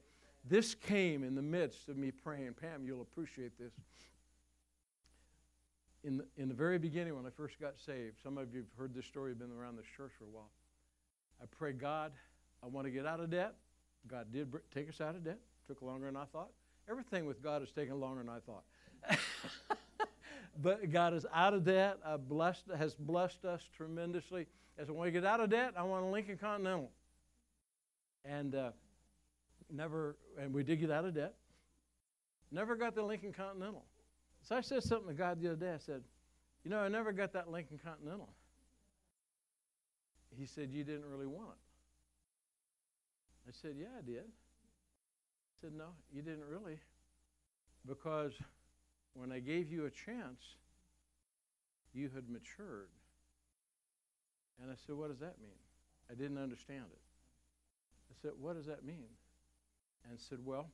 This 0.49 0.75
came 0.75 1.23
in 1.25 1.35
the 1.35 1.43
midst 1.43 1.89
of 1.89 1.97
me 1.97 2.11
praying. 2.11 2.55
Pam, 2.61 2.85
you'll 2.85 3.03
appreciate 3.03 3.59
this. 3.59 3.73
in 6.03 6.17
the, 6.19 6.25
in 6.37 6.49
the 6.49 6.55
very 6.55 6.79
beginning, 6.79 7.15
when 7.15 7.27
I 7.27 7.31
first 7.31 7.61
got 7.61 7.79
saved, 7.79 8.17
some 8.23 8.39
of 8.39 8.55
you 8.55 8.61
have 8.61 8.79
heard 8.79 8.95
this 8.95 9.07
story, 9.07 9.35
been 9.35 9.51
around 9.53 9.77
this 9.77 9.87
church 9.97 10.13
for 10.19 10.25
a 10.25 10.29
while. 10.29 10.51
I 11.41 11.47
pray, 11.59 11.73
God, 11.73 12.13
I 12.63 12.67
want 12.67 12.87
to 12.87 12.91
get 12.91 13.07
out 13.07 13.21
of 13.21 13.31
debt. 13.31 13.55
God 14.07 14.33
did 14.33 14.53
take 14.75 14.89
us 14.89 15.01
out 15.01 15.15
of 15.15 15.25
debt. 15.25 15.39
Took 15.67 15.83
longer 15.83 16.07
than 16.07 16.17
I 16.17 16.25
thought. 16.25 16.51
Everything 16.89 17.27
with 17.27 17.43
God 17.43 17.63
has 17.63 17.71
taken 17.71 17.99
longer 18.01 18.23
than 18.23 18.29
I 18.29 18.41
thought. 18.41 18.65
but 20.63 20.91
God 20.91 21.15
is 21.15 21.25
out 21.33 21.55
of 21.55 21.65
debt. 21.65 21.99
Uh, 22.05 22.17
blessed, 22.17 22.65
has 22.77 22.95
blessed 22.95 23.45
us 23.45 23.63
tremendously. 23.77 24.47
As 24.79 24.89
when 24.91 25.01
we 25.01 25.11
get 25.11 25.25
out 25.25 25.41
of 25.41 25.51
debt, 25.51 25.75
I 25.77 25.83
want 25.83 26.05
a 26.05 26.09
Lincoln 26.09 26.37
Continental. 26.37 26.91
And 28.25 28.55
uh, 28.55 28.71
never, 29.73 30.17
and 30.39 30.53
we 30.53 30.63
did 30.63 30.81
get 30.81 30.91
out 30.91 31.05
of 31.05 31.15
debt. 31.15 31.35
Never 32.51 32.75
got 32.77 32.95
the 32.95 33.03
Lincoln 33.03 33.33
Continental. 33.33 33.85
So 34.43 34.57
I 34.57 34.61
said 34.61 34.83
something 34.83 35.09
to 35.09 35.15
God 35.15 35.41
the 35.41 35.49
other 35.49 35.57
day. 35.57 35.73
I 35.73 35.79
said, 35.79 36.03
You 36.65 36.71
know, 36.71 36.79
I 36.79 36.89
never 36.89 37.13
got 37.13 37.33
that 37.35 37.51
Lincoln 37.51 37.79
Continental. 37.83 38.29
He 40.39 40.47
said, 40.47 40.71
You 40.71 40.85
didn't 40.85 41.07
really 41.07 41.27
want 41.27 41.51
it. 41.51 43.49
I 43.49 43.53
said, 43.53 43.77
Yeah, 43.79 43.89
I 43.99 44.03
did. 44.03 44.25
He 44.25 45.61
said, 45.61 45.73
No, 45.77 45.89
you 46.13 46.23
didn't 46.23 46.45
really. 46.51 46.79
Because 47.87 48.33
when 49.15 49.33
I 49.33 49.41
gave 49.41 49.71
you 49.71 49.87
a 49.87 49.91
chance, 49.91 50.41
you 51.93 52.11
had 52.15 52.29
matured. 52.29 52.91
And 54.63 54.71
I 54.71 54.75
said, 54.87 54.97
What 54.97 55.09
does 55.09 55.21
that 55.21 55.41
mean? 55.41 55.59
I 56.11 56.15
didn't 56.15 56.39
understand 56.39 56.85
it. 56.93 57.01
I 58.11 58.15
said, 58.23 58.33
What 58.41 58.57
does 58.57 58.67
that 58.67 58.85
mean? 58.85 59.09
And 60.09 60.19
said, 60.19 60.39
Well, 60.45 60.67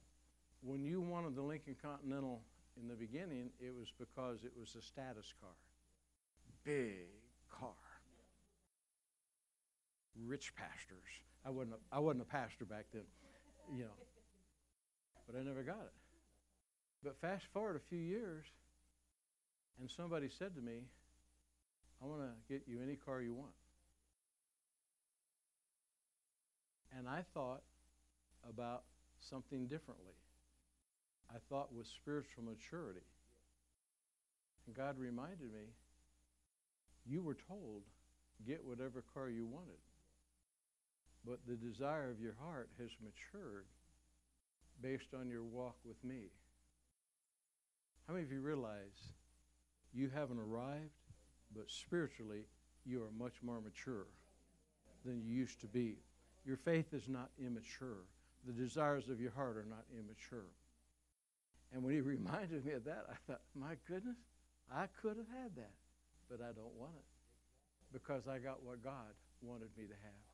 when 0.62 0.84
you 0.84 1.00
wanted 1.00 1.34
the 1.34 1.42
Lincoln 1.42 1.76
Continental 1.80 2.42
in 2.80 2.88
the 2.88 2.94
beginning, 2.94 3.50
it 3.60 3.74
was 3.74 3.88
because 3.98 4.44
it 4.44 4.52
was 4.58 4.74
a 4.76 4.82
status 4.82 5.32
car. 5.40 5.50
Big 6.64 7.08
car. 7.50 7.74
Rich 10.24 10.54
pastors. 10.56 11.08
I 11.44 11.50
wasn't 11.50 11.74
a, 11.74 11.94
I 11.94 11.98
wasn't 11.98 12.22
a 12.22 12.26
pastor 12.26 12.64
back 12.64 12.86
then, 12.92 13.02
you 13.74 13.84
know. 13.84 13.90
But 15.26 15.38
I 15.38 15.42
never 15.42 15.62
got 15.62 15.80
it. 15.80 15.92
But 17.04 17.20
fast 17.20 17.44
forward 17.52 17.76
a 17.76 17.88
few 17.88 17.98
years, 17.98 18.46
and 19.80 19.90
somebody 19.90 20.28
said 20.28 20.54
to 20.54 20.62
me, 20.62 20.80
I 22.02 22.06
want 22.06 22.22
to 22.22 22.52
get 22.52 22.62
you 22.66 22.78
any 22.82 22.96
car 22.96 23.20
you 23.20 23.34
want. 23.34 23.52
And 26.96 27.08
I 27.08 27.24
thought 27.34 27.62
about 28.48 28.84
something 29.20 29.66
differently. 29.66 30.14
I 31.30 31.38
thought 31.48 31.72
with 31.74 31.86
spiritual 31.86 32.44
maturity. 32.44 33.04
And 34.66 34.74
God 34.74 34.98
reminded 34.98 35.52
me, 35.52 35.74
you 37.08 37.22
were 37.22 37.36
told, 37.48 37.82
get 38.46 38.64
whatever 38.64 39.04
car 39.14 39.28
you 39.28 39.46
wanted. 39.46 39.78
But 41.26 41.40
the 41.46 41.56
desire 41.56 42.10
of 42.10 42.20
your 42.20 42.36
heart 42.40 42.70
has 42.78 42.90
matured 43.02 43.66
based 44.80 45.14
on 45.18 45.28
your 45.28 45.42
walk 45.42 45.76
with 45.84 46.02
me. 46.04 46.30
How 48.06 48.14
many 48.14 48.24
of 48.24 48.30
you 48.30 48.40
realize 48.40 49.10
you 49.92 50.08
haven't 50.14 50.38
arrived, 50.38 50.92
but 51.54 51.68
spiritually 51.68 52.42
you 52.84 53.02
are 53.02 53.10
much 53.18 53.34
more 53.42 53.60
mature 53.60 54.06
than 55.04 55.20
you 55.20 55.34
used 55.34 55.60
to 55.62 55.66
be? 55.66 55.96
Your 56.44 56.56
faith 56.56 56.94
is 56.94 57.08
not 57.08 57.30
immature. 57.44 58.06
The 58.46 58.52
desires 58.52 59.08
of 59.08 59.20
your 59.20 59.32
heart 59.32 59.56
are 59.56 59.66
not 59.68 59.84
immature. 59.92 60.52
And 61.72 61.82
when 61.82 61.94
he 61.94 62.00
reminded 62.02 62.64
me 62.64 62.72
of 62.72 62.84
that, 62.84 63.06
I 63.10 63.14
thought, 63.26 63.40
my 63.54 63.74
goodness, 63.88 64.18
I 64.72 64.86
could 65.02 65.16
have 65.16 65.42
had 65.42 65.56
that, 65.56 65.74
but 66.30 66.40
I 66.40 66.52
don't 66.52 66.74
want 66.78 66.94
it 66.96 67.04
because 67.92 68.28
I 68.28 68.38
got 68.38 68.62
what 68.62 68.84
God 68.84 69.14
wanted 69.42 69.70
me 69.76 69.84
to 69.84 69.94
have. 69.94 70.25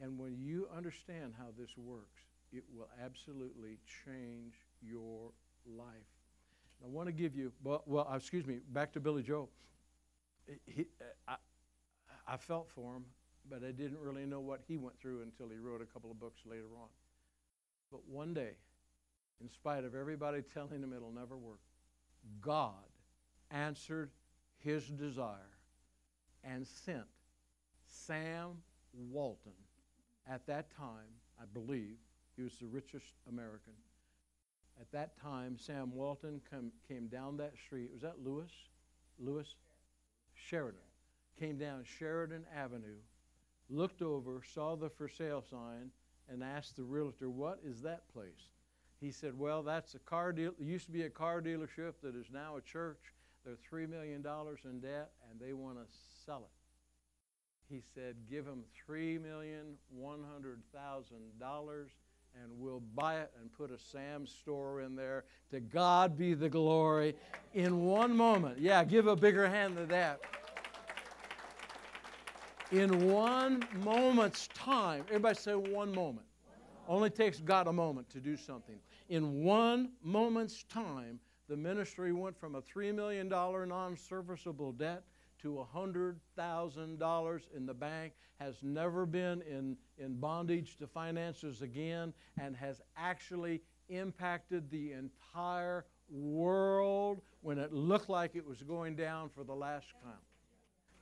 And 0.00 0.18
when 0.18 0.36
you 0.38 0.68
understand 0.76 1.32
how 1.38 1.46
this 1.58 1.70
works, 1.76 2.20
it 2.52 2.64
will 2.74 2.88
absolutely 3.02 3.78
change 4.04 4.54
your 4.82 5.30
life. 5.66 5.86
I 6.84 6.88
want 6.88 7.08
to 7.08 7.12
give 7.12 7.34
you, 7.34 7.52
well, 7.64 7.82
well 7.86 8.10
excuse 8.14 8.46
me, 8.46 8.60
back 8.72 8.92
to 8.92 9.00
Billy 9.00 9.22
Joe. 9.22 9.48
He, 10.66 10.86
uh, 11.00 11.32
I, 11.32 11.36
I 12.34 12.36
felt 12.36 12.68
for 12.68 12.96
him, 12.96 13.04
but 13.48 13.62
I 13.64 13.72
didn't 13.72 13.98
really 13.98 14.26
know 14.26 14.40
what 14.40 14.60
he 14.68 14.76
went 14.76 14.98
through 15.00 15.22
until 15.22 15.48
he 15.48 15.58
wrote 15.58 15.80
a 15.80 15.86
couple 15.86 16.10
of 16.10 16.20
books 16.20 16.40
later 16.44 16.68
on. 16.80 16.88
But 17.90 18.00
one 18.08 18.34
day, 18.34 18.52
in 19.40 19.48
spite 19.48 19.84
of 19.84 19.94
everybody 19.94 20.42
telling 20.54 20.82
him 20.82 20.92
it'll 20.92 21.12
never 21.12 21.36
work, 21.36 21.60
God 22.40 22.74
answered 23.50 24.10
his 24.58 24.84
desire 24.86 25.56
and 26.44 26.66
sent 26.66 27.06
Sam 27.86 28.58
Walton. 28.92 29.52
At 30.28 30.46
that 30.46 30.74
time, 30.76 31.08
I 31.40 31.44
believe, 31.52 31.96
he 32.36 32.42
was 32.42 32.54
the 32.60 32.66
richest 32.66 33.12
American. 33.28 33.72
At 34.80 34.90
that 34.92 35.18
time, 35.20 35.56
Sam 35.58 35.94
Walton 35.94 36.40
come, 36.50 36.70
came 36.86 37.06
down 37.06 37.36
that 37.38 37.54
street. 37.56 37.90
Was 37.92 38.02
that 38.02 38.22
Lewis? 38.22 38.50
Lewis? 39.18 39.54
Sheridan. 40.34 40.80
Came 41.38 41.58
down 41.58 41.84
Sheridan 41.84 42.44
Avenue, 42.54 42.98
looked 43.68 44.02
over, 44.02 44.42
saw 44.54 44.74
the 44.76 44.88
for 44.88 45.08
sale 45.08 45.44
sign, 45.48 45.90
and 46.28 46.42
asked 46.42 46.76
the 46.76 46.82
realtor, 46.82 47.30
What 47.30 47.60
is 47.64 47.82
that 47.82 48.08
place? 48.12 48.50
He 49.00 49.10
said, 49.10 49.38
Well, 49.38 49.62
that's 49.62 49.94
a 49.94 49.98
car 49.98 50.32
deal. 50.32 50.52
It 50.58 50.64
used 50.64 50.86
to 50.86 50.92
be 50.92 51.02
a 51.02 51.10
car 51.10 51.42
dealership 51.42 51.94
that 52.02 52.14
is 52.14 52.26
now 52.32 52.56
a 52.56 52.60
church. 52.60 52.98
They're 53.44 53.56
$3 53.70 53.88
million 53.88 54.24
in 54.64 54.80
debt 54.80 55.12
and 55.30 55.40
they 55.40 55.52
want 55.52 55.76
to 55.76 55.84
sell 56.24 56.38
it. 56.38 56.55
He 57.68 57.82
said, 57.94 58.14
Give 58.30 58.44
them 58.44 58.62
$3,100,000 58.88 61.86
and 62.42 62.52
we'll 62.58 62.82
buy 62.94 63.20
it 63.20 63.30
and 63.40 63.52
put 63.52 63.70
a 63.70 63.78
Sam's 63.78 64.30
store 64.30 64.82
in 64.82 64.94
there. 64.94 65.24
To 65.50 65.60
God 65.60 66.18
be 66.18 66.34
the 66.34 66.48
glory 66.48 67.14
in 67.54 67.84
one 67.84 68.16
moment. 68.16 68.58
Yeah, 68.58 68.84
give 68.84 69.06
a 69.06 69.16
bigger 69.16 69.48
hand 69.48 69.76
than 69.76 69.88
that. 69.88 70.20
In 72.72 73.10
one 73.10 73.64
moment's 73.84 74.48
time, 74.48 75.04
everybody 75.08 75.36
say 75.36 75.54
one 75.54 75.94
moment. 75.94 76.26
Only 76.88 77.10
takes 77.10 77.40
God 77.40 77.68
a 77.68 77.72
moment 77.72 78.10
to 78.10 78.20
do 78.20 78.36
something. 78.36 78.76
In 79.08 79.44
one 79.44 79.92
moment's 80.02 80.64
time, 80.64 81.20
the 81.48 81.56
ministry 81.56 82.12
went 82.12 82.38
from 82.38 82.56
a 82.56 82.62
$3 82.62 82.94
million 82.94 83.28
non 83.28 83.96
serviceable 83.96 84.72
debt 84.72 85.04
to 85.42 85.64
$100,000 85.74 87.40
in 87.56 87.66
the 87.66 87.74
bank, 87.74 88.12
has 88.40 88.56
never 88.62 89.06
been 89.06 89.42
in, 89.42 89.76
in 89.98 90.14
bondage 90.14 90.76
to 90.78 90.86
finances 90.86 91.62
again, 91.62 92.12
and 92.38 92.56
has 92.56 92.80
actually 92.96 93.62
impacted 93.88 94.70
the 94.70 94.92
entire 94.92 95.84
world 96.10 97.20
when 97.40 97.58
it 97.58 97.72
looked 97.72 98.08
like 98.08 98.34
it 98.34 98.46
was 98.46 98.62
going 98.62 98.94
down 98.96 99.28
for 99.28 99.44
the 99.44 99.54
last 99.54 99.86
count. 100.02 100.16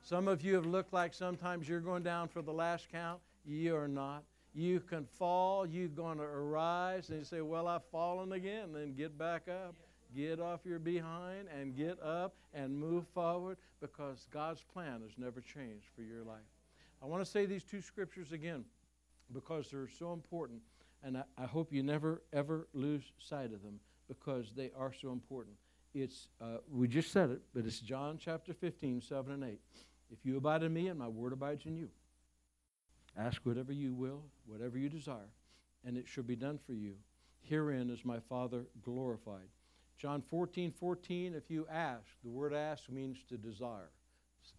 Some 0.01 0.27
of 0.27 0.43
you 0.43 0.53
have 0.55 0.65
looked 0.65 0.93
like 0.93 1.13
sometimes 1.13 1.67
you're 1.67 1.79
going 1.79 2.03
down 2.03 2.27
for 2.27 2.41
the 2.41 2.53
last 2.53 2.87
count. 2.91 3.19
You 3.43 3.75
are 3.75 3.87
not. 3.87 4.23
You 4.53 4.79
can 4.79 5.05
fall, 5.05 5.65
you're 5.65 5.89
going 5.89 6.17
to 6.17 6.23
arise, 6.23 7.09
and 7.09 7.19
you 7.19 7.25
say, 7.25 7.41
Well, 7.41 7.67
I've 7.67 7.83
fallen 7.91 8.31
again. 8.31 8.71
Then 8.71 8.93
get 8.93 9.17
back 9.17 9.49
up, 9.49 9.75
get 10.15 10.39
off 10.39 10.61
your 10.65 10.79
behind, 10.79 11.47
and 11.57 11.75
get 11.75 12.01
up 12.01 12.35
and 12.53 12.77
move 12.77 13.05
forward 13.13 13.57
because 13.79 14.27
God's 14.31 14.63
plan 14.73 15.01
has 15.01 15.11
never 15.17 15.41
changed 15.41 15.87
for 15.95 16.01
your 16.01 16.23
life. 16.23 16.37
I 17.01 17.05
want 17.05 17.23
to 17.23 17.29
say 17.29 17.45
these 17.45 17.63
two 17.63 17.81
scriptures 17.81 18.31
again 18.31 18.65
because 19.33 19.69
they're 19.69 19.87
so 19.87 20.13
important, 20.13 20.61
and 21.03 21.17
I, 21.17 21.23
I 21.37 21.45
hope 21.45 21.71
you 21.71 21.83
never, 21.83 22.21
ever 22.33 22.67
lose 22.73 23.03
sight 23.17 23.53
of 23.53 23.61
them 23.61 23.79
because 24.07 24.51
they 24.55 24.71
are 24.77 24.93
so 24.93 25.11
important. 25.11 25.55
It's, 25.93 26.27
uh, 26.41 26.57
we 26.69 26.87
just 26.87 27.11
said 27.11 27.29
it, 27.29 27.41
but 27.53 27.65
it's 27.65 27.79
John 27.79 28.17
chapter 28.19 28.53
15, 28.53 29.01
7 29.01 29.33
and 29.33 29.43
8. 29.43 29.59
If 30.11 30.19
you 30.23 30.37
abide 30.37 30.63
in 30.63 30.73
me 30.73 30.87
and 30.87 30.99
my 30.99 31.07
word 31.07 31.33
abides 31.33 31.65
in 31.65 31.75
you, 31.75 31.89
Ask 33.17 33.45
whatever 33.45 33.71
you 33.71 33.93
will, 33.93 34.23
whatever 34.45 34.77
you 34.77 34.89
desire, 34.89 35.31
and 35.85 35.97
it 35.97 36.07
shall 36.07 36.23
be 36.23 36.35
done 36.35 36.59
for 36.65 36.73
you. 36.73 36.95
Herein 37.41 37.89
is 37.89 38.03
my 38.03 38.19
Father 38.19 38.65
glorified. 38.83 39.47
John 39.97 40.21
14, 40.21 40.71
14, 40.71 41.33
if 41.33 41.49
you 41.49 41.65
ask, 41.71 42.05
the 42.23 42.29
word 42.29 42.53
ask 42.53 42.89
means 42.89 43.17
to 43.29 43.37
desire. 43.37 43.89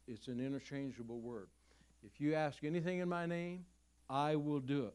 It's 0.09 0.29
an 0.29 0.41
interchangeable 0.41 1.21
word. 1.21 1.49
If 2.03 2.21
you 2.21 2.35
ask 2.35 2.65
anything 2.65 3.01
in 3.01 3.09
my 3.09 3.27
name, 3.27 3.65
I 4.09 4.37
will 4.37 4.61
do 4.61 4.87
it. 4.87 4.95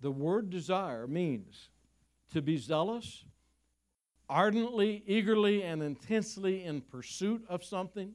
The 0.00 0.10
word 0.10 0.50
desire 0.50 1.06
means 1.06 1.68
to 2.32 2.40
be 2.40 2.56
zealous, 2.56 3.24
ardently, 4.28 5.02
eagerly, 5.06 5.62
and 5.62 5.82
intensely 5.82 6.64
in 6.64 6.80
pursuit 6.80 7.44
of 7.48 7.64
something, 7.64 8.12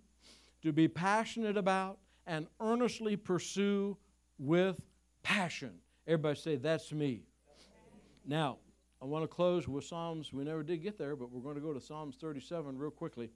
to 0.61 0.71
be 0.71 0.87
passionate 0.87 1.57
about, 1.57 1.99
and 2.25 2.47
earnestly 2.59 3.15
pursue 3.15 3.97
with 4.39 4.79
passion. 5.21 5.73
Everybody 6.07 6.39
say, 6.39 6.55
That's 6.55 6.91
me. 6.91 7.23
Now, 8.25 8.57
I 9.05 9.07
want 9.07 9.23
to 9.23 9.27
close 9.27 9.67
with 9.67 9.83
Psalms. 9.83 10.33
We 10.33 10.43
never 10.43 10.63
did 10.63 10.81
get 10.81 10.97
there, 10.97 11.15
but 11.15 11.31
we're 11.31 11.43
going 11.43 11.53
to 11.53 11.61
go 11.61 11.73
to 11.73 11.79
Psalms 11.79 12.15
37 12.19 12.75
real 12.75 12.89
quickly. 12.89 13.29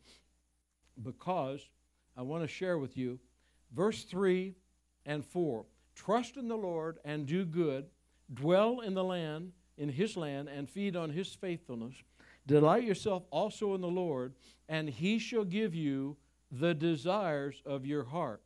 because 1.04 1.70
I 2.18 2.24
want 2.24 2.42
to 2.44 2.48
share 2.48 2.80
with 2.80 2.98
you 2.98 3.20
verse 3.76 4.04
3 4.04 4.56
and 5.06 5.24
4. 5.24 5.64
Trust 5.94 6.38
in 6.38 6.48
the 6.48 6.58
Lord 6.58 6.98
and 7.06 7.28
do 7.28 7.46
good, 7.46 7.86
dwell 8.34 8.80
in 8.80 8.96
the 8.96 9.04
land, 9.04 9.52
in 9.78 9.90
his 9.90 10.18
land, 10.18 10.50
and 10.50 10.68
feed 10.68 10.96
on 10.96 11.12
his 11.12 11.36
faithfulness. 11.36 11.94
Delight 12.48 12.84
yourself 12.84 13.28
also 13.30 13.76
in 13.76 13.82
the 13.82 13.88
Lord, 13.88 14.34
and 14.68 14.90
he 14.90 15.20
shall 15.20 15.46
give 15.46 15.76
you 15.76 16.18
the 16.52 16.74
desires 16.74 17.62
of 17.64 17.86
your 17.86 18.06
heart. 18.06 18.42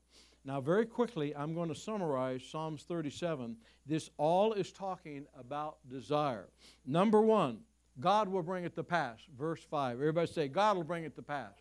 Now, 0.46 0.60
very 0.60 0.86
quickly, 0.86 1.34
I'm 1.36 1.54
going 1.54 1.70
to 1.70 1.76
summarize 1.76 2.44
Psalms 2.44 2.84
37. 2.84 3.56
This 3.86 4.10
all 4.18 4.54
is 4.54 4.72
talking 4.72 5.26
about 5.40 5.78
desire. 5.90 6.50
Number 6.86 7.22
one, 7.22 7.60
God 8.00 8.28
will 8.28 8.44
bring 8.44 8.66
it 8.66 8.76
to 8.76 8.84
pass. 8.84 9.20
Verse 9.38 9.64
5. 9.64 9.94
Everybody 9.98 10.28
say, 10.28 10.48
God 10.50 10.76
will 10.76 10.84
bring 10.84 11.06
it 11.06 11.16
to 11.16 11.22
pass. 11.22 11.54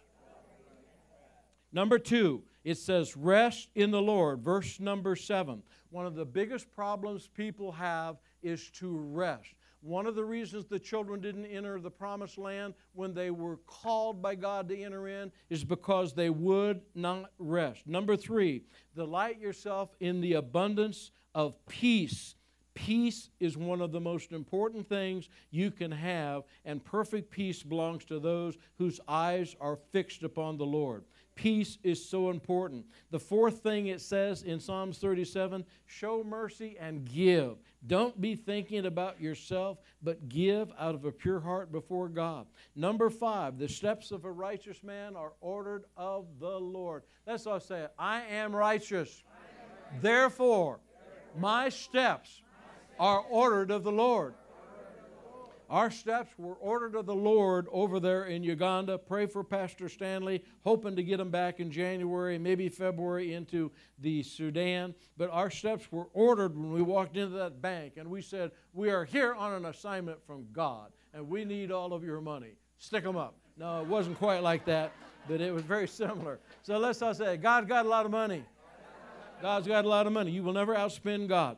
Number 1.73 1.99
two, 1.99 2.43
it 2.65 2.77
says, 2.77 3.17
rest 3.17 3.71
in 3.75 3.91
the 3.91 4.03
Lord. 4.03 4.43
Verse 4.43 4.79
number 4.79 5.17
7. 5.17 5.63
One 5.91 6.05
of 6.05 6.15
the 6.15 6.25
biggest 6.25 6.71
problems 6.71 7.29
people 7.29 7.73
have 7.73 8.17
is 8.43 8.69
to 8.73 8.99
rest. 8.99 9.55
One 9.83 10.07
of 10.07 10.15
the 10.15 10.25
reasons 10.25 10.67
the 10.67 10.79
children 10.79 11.21
didn't 11.21 11.47
enter 11.47 11.81
the 11.81 11.91
promised 11.91 12.39
land 12.39 12.75
when 12.95 13.15
they 13.15 13.33
were 13.33 13.57
called 13.67 14.23
by 14.23 14.37
God 14.37 14.69
to 14.69 14.81
enter 14.81 15.09
in 15.09 15.33
is 15.51 15.65
because 15.65 16.13
they 16.13 16.31
would 16.31 16.83
not 16.95 17.33
rest. 17.41 17.85
Number 17.87 18.17
three, 18.17 18.63
delight 18.95 19.41
yourself 19.41 19.91
in 19.99 20.21
the 20.21 20.35
abundance 20.35 21.11
of 21.35 21.55
peace. 21.67 22.37
Peace 22.75 23.29
is 23.39 23.57
one 23.57 23.81
of 23.81 23.93
the 23.93 24.01
most 24.01 24.33
important 24.33 24.89
things 24.89 25.29
you 25.51 25.71
can 25.71 25.91
have, 25.91 26.45
and 26.65 26.83
perfect 26.83 27.31
peace 27.31 27.63
belongs 27.63 28.05
to 28.07 28.19
those 28.19 28.57
whose 28.79 28.99
eyes 29.07 29.55
are 29.61 29.77
fixed 29.93 30.23
upon 30.23 30.57
the 30.57 30.65
Lord. 30.65 31.05
Peace 31.35 31.79
is 31.83 32.05
so 32.05 32.31
important. 32.31 32.85
The 33.11 33.19
fourth 33.19 33.63
thing 33.63 33.87
it 33.87 34.01
says 34.01 34.43
in 34.43 34.61
Psalms 34.61 34.99
37 34.99 35.65
show 35.87 36.23
mercy 36.23 36.77
and 36.79 37.05
give. 37.07 37.57
Don't 37.87 38.21
be 38.21 38.35
thinking 38.35 38.87
about 38.87 39.21
yourself, 39.21 39.79
but 40.03 40.29
give 40.29 40.71
out 40.79 40.95
of 40.95 41.05
a 41.05 41.13
pure 41.13 41.41
heart 41.41 41.73
before 41.73 42.09
God. 42.09 42.47
Number 42.77 43.09
five, 43.09 43.59
the 43.59 43.69
steps 43.69 44.13
of 44.13 44.25
a 44.25 44.31
righteous 44.31 44.83
man 44.83 45.17
are 45.17 45.33
ordered 45.41 45.85
of 45.97 46.27
the 46.39 46.61
Lord. 46.61 47.03
That's 47.27 47.47
all 47.47 47.57
I 47.57 47.59
say. 47.61 47.87
I 47.99 48.23
am 48.23 48.55
righteous. 48.55 49.23
Therefore, 50.01 50.81
my 51.39 51.71
steps 51.71 52.43
are 53.03 53.19
ordered 53.19 53.73
of 53.73 53.83
the 53.83 53.91
Lord. 53.91 54.33
Our 55.69 55.91
steps 55.91 56.31
were 56.39 56.55
ordered 56.55 56.95
of 56.95 57.05
the 57.05 57.17
Lord 57.17 57.67
over 57.73 57.99
there 57.99 58.27
in 58.27 58.45
Uganda. 58.45 58.97
Pray 58.97 59.27
for 59.27 59.43
Pastor 59.43 59.89
Stanley, 59.89 60.45
hoping 60.63 60.95
to 60.95 61.03
get 61.03 61.19
him 61.19 61.33
back 61.33 61.59
in 61.59 61.73
January, 61.73 62.39
maybe 62.39 62.69
February 62.69 63.35
into 63.35 63.73
the 63.99 64.23
Sudan. 64.23 64.95
But 65.17 65.31
our 65.31 65.51
steps 65.51 65.91
were 65.91 66.07
ordered 66.13 66.57
when 66.57 66.71
we 66.71 66.81
walked 66.81 67.17
into 67.17 67.35
that 67.39 67.61
bank 67.61 67.95
and 67.97 68.09
we 68.09 68.23
said, 68.23 68.53
We 68.73 68.91
are 68.91 69.05
here 69.05 69.35
on 69.35 69.53
an 69.53 69.65
assignment 69.65 70.25
from 70.25 70.47
God 70.53 70.93
and 71.13 71.29
we 71.29 71.45
need 71.45 71.73
all 71.73 71.93
of 71.93 72.05
your 72.05 72.21
money. 72.21 72.53
Stick 72.79 73.03
them 73.03 73.17
up. 73.17 73.35
No, 73.57 73.81
it 73.81 73.89
wasn't 73.89 74.17
quite 74.17 74.45
like 74.45 74.65
that, 74.67 74.93
but 75.27 75.41
it 75.41 75.53
was 75.53 75.65
very 75.65 75.89
similar. 76.03 76.39
So 76.63 76.79
let's 76.79 77.03
all 77.03 77.15
say, 77.15 77.37
God's 77.37 77.67
got 77.67 77.85
a 77.85 77.89
lot 77.89 78.05
of 78.07 78.13
money. 78.13 78.45
God's 79.41 79.67
got 79.67 79.85
a 79.85 79.89
lot 79.89 80.07
of 80.07 80.13
money. 80.13 80.31
You 80.31 80.45
will 80.45 80.53
never 80.53 80.77
outspend 80.77 81.27
God. 81.27 81.57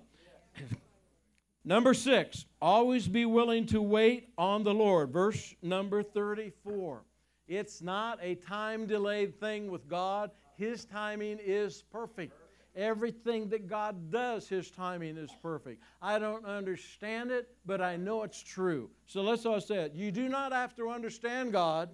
Number 1.64 1.94
six, 1.94 2.44
always 2.61 3.09
be 3.09 3.24
willing 3.24 3.64
to 3.66 3.81
wait 3.81 4.29
on 4.37 4.64
the 4.64 4.74
Lord. 4.74 5.11
Verse 5.11 5.55
number 5.62 6.03
34. 6.03 7.03
It's 7.48 7.81
not 7.81 8.18
a 8.22 8.35
time 8.35 8.87
delayed 8.87 9.40
thing 9.40 9.70
with 9.70 9.88
God, 9.88 10.31
His 10.57 10.85
timing 10.85 11.38
is 11.42 11.83
perfect. 11.90 12.35
Everything 12.77 13.48
that 13.50 13.66
God 13.68 14.11
does, 14.11 14.48
His 14.48 14.70
timing 14.70 15.16
is 15.16 15.31
perfect. 15.40 15.83
I 16.03 16.18
don't 16.18 16.44
understand 16.44 17.31
it, 17.31 17.48
but 17.64 17.81
I 17.81 17.96
know 17.96 18.24
it's 18.24 18.42
true. 18.42 18.90
So 19.07 19.22
let's 19.22 19.46
all 19.46 19.61
say 19.61 19.85
it. 19.85 19.94
You 19.94 20.11
do 20.11 20.29
not 20.29 20.53
have 20.53 20.74
to 20.77 20.90
understand 20.90 21.53
God 21.53 21.88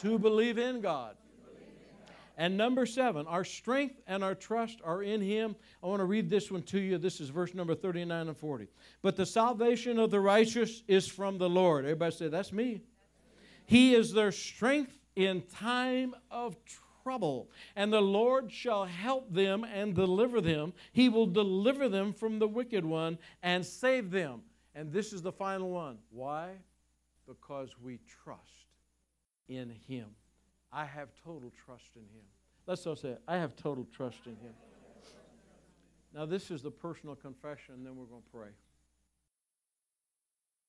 to 0.00 0.18
believe 0.18 0.56
in 0.56 0.80
God. 0.80 1.16
And 2.38 2.56
number 2.56 2.86
seven, 2.86 3.26
our 3.26 3.44
strength 3.44 4.00
and 4.06 4.22
our 4.22 4.36
trust 4.36 4.80
are 4.84 5.02
in 5.02 5.20
Him. 5.20 5.56
I 5.82 5.88
want 5.88 5.98
to 5.98 6.04
read 6.04 6.30
this 6.30 6.52
one 6.52 6.62
to 6.62 6.78
you. 6.78 6.96
This 6.96 7.20
is 7.20 7.30
verse 7.30 7.52
number 7.52 7.74
39 7.74 8.28
and 8.28 8.36
40. 8.36 8.68
But 9.02 9.16
the 9.16 9.26
salvation 9.26 9.98
of 9.98 10.12
the 10.12 10.20
righteous 10.20 10.84
is 10.86 11.08
from 11.08 11.38
the 11.38 11.48
Lord. 11.48 11.84
Everybody 11.84 12.14
say, 12.14 12.28
That's 12.28 12.52
me. 12.52 12.82
He 13.66 13.92
is 13.92 14.12
their 14.12 14.30
strength 14.30 14.96
in 15.16 15.42
time 15.42 16.14
of 16.30 16.56
trouble. 17.02 17.50
And 17.74 17.92
the 17.92 18.00
Lord 18.00 18.52
shall 18.52 18.84
help 18.84 19.34
them 19.34 19.64
and 19.64 19.92
deliver 19.92 20.40
them. 20.40 20.74
He 20.92 21.08
will 21.08 21.26
deliver 21.26 21.88
them 21.88 22.12
from 22.12 22.38
the 22.38 22.46
wicked 22.46 22.84
one 22.84 23.18
and 23.42 23.66
save 23.66 24.12
them. 24.12 24.42
And 24.76 24.92
this 24.92 25.12
is 25.12 25.22
the 25.22 25.32
final 25.32 25.70
one. 25.70 25.98
Why? 26.10 26.50
Because 27.26 27.70
we 27.82 27.98
trust 28.22 28.68
in 29.48 29.74
Him. 29.88 30.06
I 30.72 30.84
have 30.84 31.08
total 31.24 31.52
trust 31.64 31.90
in 31.96 32.02
Him. 32.02 32.24
Let's 32.66 32.86
all 32.86 32.96
say, 32.96 33.10
it. 33.10 33.22
I 33.26 33.36
have 33.36 33.56
total 33.56 33.86
trust 33.94 34.26
in 34.26 34.32
Him. 34.32 34.54
Now, 36.14 36.26
this 36.26 36.50
is 36.50 36.62
the 36.62 36.70
personal 36.70 37.14
confession, 37.14 37.74
and 37.74 37.86
then 37.86 37.96
we're 37.96 38.06
going 38.06 38.22
to 38.22 38.28
pray. 38.32 38.48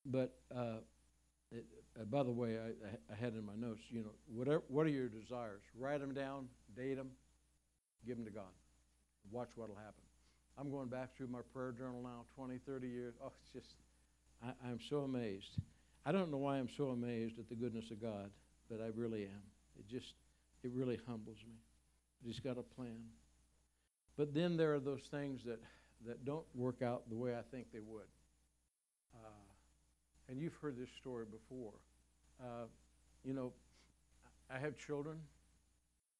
But 0.05 0.35
uh, 0.55 0.79
it, 1.51 1.65
uh, 1.99 2.03
by 2.05 2.23
the 2.23 2.31
way, 2.31 2.57
I, 2.57 3.13
I, 3.13 3.15
had 3.15 3.33
in 3.33 3.45
my 3.45 3.55
notes, 3.55 3.81
you 3.89 4.01
know, 4.01 4.11
whatever, 4.27 4.63
what 4.67 4.85
are 4.85 4.89
your 4.89 5.07
desires? 5.07 5.61
Write 5.77 5.99
them 5.99 6.13
down, 6.13 6.47
date 6.75 6.95
them, 6.95 7.09
give 8.05 8.17
them 8.17 8.25
to 8.25 8.31
God. 8.31 8.51
Watch 9.31 9.49
what 9.55 9.69
will 9.69 9.75
happen. 9.75 10.03
I'm 10.57 10.71
going 10.71 10.87
back 10.87 11.15
through 11.15 11.27
my 11.27 11.39
prayer 11.53 11.71
journal 11.71 12.01
now, 12.03 12.25
20, 12.35 12.57
30 12.65 12.87
years. 12.87 13.15
Oh, 13.23 13.31
it's 13.41 13.51
just, 13.51 13.75
I, 14.43 14.51
I'm 14.67 14.79
so 14.79 14.99
amazed. 14.99 15.57
I 16.05 16.11
don't 16.11 16.31
know 16.31 16.37
why 16.37 16.57
I'm 16.57 16.69
so 16.69 16.89
amazed 16.89 17.39
at 17.39 17.49
the 17.49 17.55
goodness 17.55 17.91
of 17.91 18.01
God, 18.01 18.29
but 18.69 18.81
I 18.81 18.87
really 18.95 19.23
am. 19.23 19.41
It 19.79 19.87
just, 19.89 20.13
it 20.63 20.71
really 20.73 20.99
humbles 21.07 21.37
me. 21.47 21.55
He's 22.23 22.39
got 22.39 22.57
a 22.57 22.63
plan. 22.63 22.99
But 24.17 24.33
then 24.33 24.57
there 24.57 24.73
are 24.73 24.79
those 24.79 25.03
things 25.09 25.41
that, 25.45 25.59
that 26.05 26.25
don't 26.25 26.45
work 26.53 26.81
out 26.81 27.09
the 27.09 27.15
way 27.15 27.33
I 27.33 27.41
think 27.51 27.67
they 27.71 27.79
would. 27.79 28.09
Uh, 29.15 29.49
and 30.27 30.39
you've 30.39 30.55
heard 30.55 30.77
this 30.77 30.89
story 30.99 31.25
before. 31.25 31.73
Uh, 32.41 32.65
you 33.23 33.33
know, 33.33 33.53
I 34.53 34.59
have 34.59 34.77
children, 34.77 35.17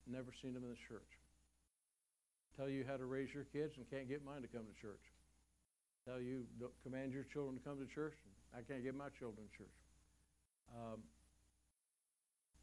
never 0.08 0.32
seen 0.42 0.54
them 0.54 0.64
in 0.64 0.70
the 0.70 0.82
church. 0.88 1.20
Tell 2.58 2.70
you 2.70 2.86
how 2.88 2.98
to 2.98 3.06
raise 3.06 3.34
your 3.34 3.46
kids 3.46 3.76
and 3.78 3.90
can't 3.90 4.08
get 4.08 4.24
mine 4.24 4.42
to 4.42 4.48
come 4.48 4.64
to 4.64 4.82
church. 4.82 5.04
Tell 6.08 6.20
you, 6.20 6.46
command 6.84 7.12
your 7.12 7.24
children 7.24 7.58
to 7.58 7.64
come 7.64 7.78
to 7.80 7.94
church, 7.94 8.16
I 8.56 8.62
can't 8.62 8.84
get 8.84 8.96
my 8.96 9.10
children 9.20 9.46
to 9.46 9.58
church. 9.58 9.78
Um, 10.76 11.00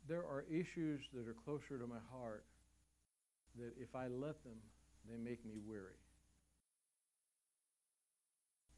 there 0.08 0.22
are 0.22 0.44
issues 0.50 1.00
that 1.12 1.26
are 1.28 1.36
closer 1.44 1.78
to 1.78 1.86
my 1.86 2.02
heart 2.12 2.44
that 3.58 3.72
if 3.80 3.94
I 3.94 4.06
let 4.06 4.42
them, 4.44 4.58
they 5.08 5.16
make 5.16 5.44
me 5.44 5.54
weary. 5.66 5.98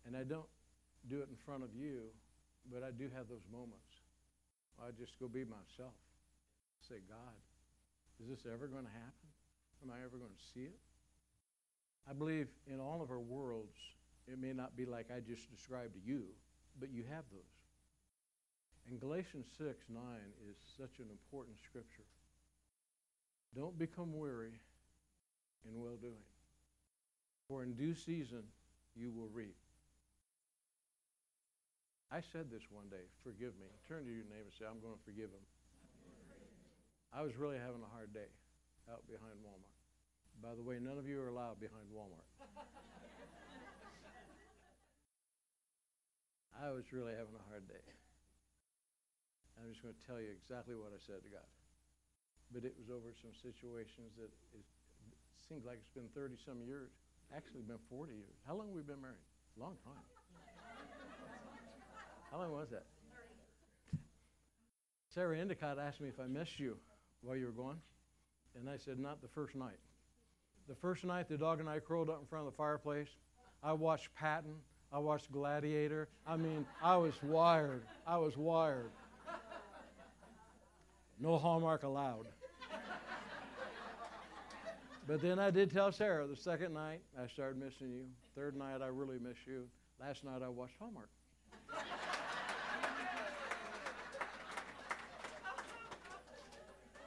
And 0.07 0.17
I 0.17 0.25
don't 0.25 0.49
do 1.09 1.21
it 1.21 1.29
in 1.29 1.37
front 1.45 1.63
of 1.63 1.71
you, 1.75 2.09
but 2.73 2.83
I 2.83 2.91
do 2.91 3.11
have 3.15 3.29
those 3.29 3.45
moments. 3.53 3.89
I 4.81 4.91
just 4.99 5.19
go 5.19 5.29
be 5.29 5.45
myself. 5.45 5.97
Say, 6.89 7.03
God, 7.09 7.37
is 8.23 8.29
this 8.29 8.47
ever 8.47 8.67
going 8.67 8.85
to 8.85 8.91
happen? 8.91 9.29
Am 9.83 9.91
I 9.91 9.99
ever 10.05 10.17
going 10.17 10.33
to 10.33 10.45
see 10.55 10.67
it? 10.67 10.79
I 12.09 12.13
believe 12.13 12.49
in 12.67 12.81
all 12.81 13.03
of 13.03 13.11
our 13.11 13.21
worlds, 13.21 13.77
it 14.27 14.39
may 14.41 14.53
not 14.53 14.77
be 14.77 14.87
like 14.87 15.11
I 15.15 15.21
just 15.21 15.51
described 15.51 15.95
to 15.95 16.01
you, 16.01 16.25
but 16.81 16.91
you 16.91 17.05
have 17.11 17.25
those. 17.31 17.58
And 18.89 18.99
Galatians 19.01 19.45
6 19.59 19.69
9 19.93 20.03
is 20.49 20.57
such 20.81 20.97
an 20.99 21.13
important 21.13 21.61
scripture. 21.61 22.09
Don't 23.55 23.79
become 23.79 24.17
weary 24.17 24.57
in 25.69 25.77
well 25.77 25.97
doing, 26.01 26.25
for 27.47 27.63
in 27.63 27.75
due 27.75 27.95
season 27.95 28.49
you 28.97 29.13
will 29.13 29.29
reap. 29.29 29.57
I 32.09 32.25
said 32.25 32.49
this 32.49 32.65
one 32.73 32.89
day, 32.89 33.05
forgive 33.21 33.53
me. 33.61 33.69
Turn 33.85 34.09
to 34.09 34.11
your 34.11 34.25
neighbor 34.33 34.49
and 34.49 34.57
say, 34.57 34.65
I'm 34.65 34.81
going 34.81 34.97
to 34.97 35.05
forgive 35.05 35.29
him. 35.29 35.45
I 37.13 37.21
was 37.21 37.37
really 37.37 37.61
having 37.61 37.85
a 37.85 37.91
hard 37.93 38.17
day 38.17 38.33
out 38.89 39.05
behind 39.05 39.37
Walmart. 39.45 39.77
By 40.41 40.57
the 40.57 40.65
way, 40.65 40.81
none 40.81 40.97
of 40.97 41.05
you 41.05 41.21
are 41.21 41.29
allowed 41.29 41.61
behind 41.61 41.85
Walmart. 41.93 42.25
I 46.57 46.73
was 46.73 46.89
really 46.93 47.13
having 47.13 47.37
a 47.37 47.45
hard 47.53 47.69
day. 47.69 47.85
I'm 49.59 49.71
just 49.75 49.83
going 49.83 49.95
to 49.95 50.05
tell 50.07 50.23
you 50.23 50.31
exactly 50.31 50.79
what 50.79 50.95
I 50.95 51.01
said 51.03 51.23
to 51.27 51.31
God. 51.31 51.47
But 52.55 52.65
it 52.65 52.73
was 52.79 52.89
over 52.89 53.13
some 53.19 53.35
situations 53.35 54.15
that 54.17 54.31
it, 54.55 54.65
seems 55.49 55.65
like 55.65 55.81
it's 55.81 55.93
been 55.93 56.09
30 56.15 56.37
some 56.45 56.61
years. 56.63 56.93
Actually, 57.35 57.63
been 57.63 57.81
40 57.91 58.13
years. 58.13 58.37
How 58.47 58.55
long 58.55 58.69
have 58.69 58.77
we 58.77 58.83
been 58.83 59.01
married? 59.01 59.25
Long 59.57 59.77
time. 59.85 60.05
How 62.31 62.39
long 62.39 62.53
was 62.53 62.69
that? 62.71 62.85
Sarah 65.15 65.39
Endicott 65.39 65.79
asked 65.79 66.01
me 66.01 66.09
if 66.09 66.21
I 66.21 66.27
missed 66.27 66.61
you. 66.61 66.77
while 67.23 67.37
you 67.37 67.47
were 67.47 67.53
gone. 67.53 67.81
And 68.59 68.69
I 68.69 68.77
said, 68.77 68.99
Not 68.99 69.21
the 69.21 69.29
first 69.29 69.55
night. 69.55 69.79
The 70.69 70.75
first 70.75 71.05
night, 71.05 71.29
the 71.29 71.39
dog 71.39 71.61
and 71.61 71.69
I 71.69 71.81
curled 71.81 72.11
up 72.11 72.21
in 72.21 72.27
front 72.27 72.47
of 72.47 72.53
the 72.53 72.57
fireplace. 72.57 73.09
I 73.63 73.73
watched 73.73 74.15
Patton. 74.15 74.55
I 74.93 74.99
watched 74.99 75.33
Gladiator. 75.33 76.09
I 76.27 76.37
mean, 76.37 76.67
I 76.83 76.97
was 76.97 77.15
wired. 77.23 77.83
I 78.07 78.19
was 78.19 78.37
wired. 78.37 78.91
No 81.21 81.39
Hallmark 81.39 81.83
allowed. 81.83 82.27
But 85.09 85.23
then 85.23 85.39
I 85.39 85.51
did 85.51 85.73
tell 85.73 85.91
Sarah 85.91 86.27
the 86.27 86.37
second 86.37 86.75
night 86.75 87.01
I 87.19 87.27
started 87.29 87.59
missing 87.59 87.91
you. 87.91 88.05
Third 88.35 88.55
night 88.55 88.83
I 88.83 88.89
really 88.89 89.19
miss 89.19 89.39
you. 89.47 89.67
Last 89.99 90.23
night 90.23 90.43
I 90.45 90.49
watched 90.49 90.75
Hallmark. 90.79 91.09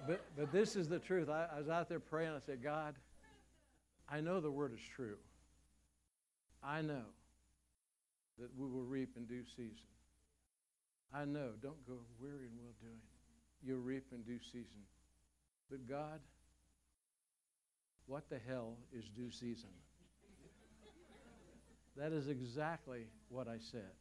but, 0.07 0.21
but 0.35 0.51
this 0.51 0.75
is 0.75 0.87
the 0.87 0.97
truth. 0.97 1.29
I, 1.29 1.47
I 1.55 1.59
was 1.59 1.69
out 1.69 1.89
there 1.89 1.99
praying. 1.99 2.31
I 2.35 2.39
said, 2.39 2.63
God, 2.63 2.95
I 4.09 4.19
know 4.19 4.41
the 4.41 4.49
word 4.49 4.73
is 4.73 4.81
true. 4.95 5.17
I 6.63 6.81
know 6.81 7.05
that 8.39 8.49
we 8.57 8.67
will 8.67 8.83
reap 8.83 9.15
in 9.15 9.25
due 9.25 9.43
season. 9.55 9.85
I 11.13 11.25
know. 11.25 11.51
Don't 11.61 11.85
go 11.85 11.99
weary 12.19 12.47
in 12.47 12.57
well 12.57 12.73
doing. 12.81 12.97
You'll 13.63 13.79
reap 13.79 14.05
in 14.11 14.21
due 14.23 14.39
season. 14.39 14.81
But 15.69 15.87
God, 15.87 16.19
what 18.07 18.29
the 18.29 18.39
hell 18.47 18.75
is 18.91 19.05
due 19.09 19.31
season? 19.31 19.69
That 21.97 22.11
is 22.13 22.27
exactly 22.27 23.07
what 23.29 23.47
I 23.47 23.57
said. 23.59 23.91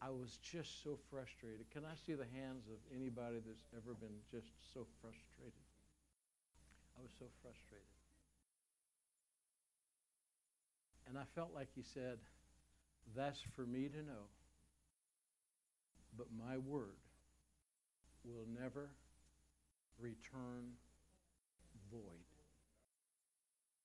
I 0.00 0.10
was 0.10 0.38
just 0.42 0.82
so 0.82 0.98
frustrated. 1.10 1.70
Can 1.70 1.84
I 1.84 1.94
see 2.06 2.14
the 2.14 2.26
hands 2.34 2.66
of 2.66 2.78
anybody 2.90 3.38
that's 3.46 3.62
ever 3.76 3.94
been 3.94 4.18
just 4.32 4.50
so 4.74 4.86
frustrated? 5.00 5.62
I 6.98 7.02
was 7.02 7.12
so 7.18 7.26
frustrated. 7.40 7.86
And 11.08 11.16
I 11.16 11.22
felt 11.34 11.54
like 11.54 11.68
he 11.74 11.82
said, 11.82 12.18
That's 13.14 13.40
for 13.54 13.62
me 13.62 13.88
to 13.88 14.02
know. 14.02 14.26
But 16.16 16.26
my 16.36 16.58
word 16.58 17.00
will 18.24 18.46
never 18.60 18.90
return 19.98 20.72
void. 21.90 22.28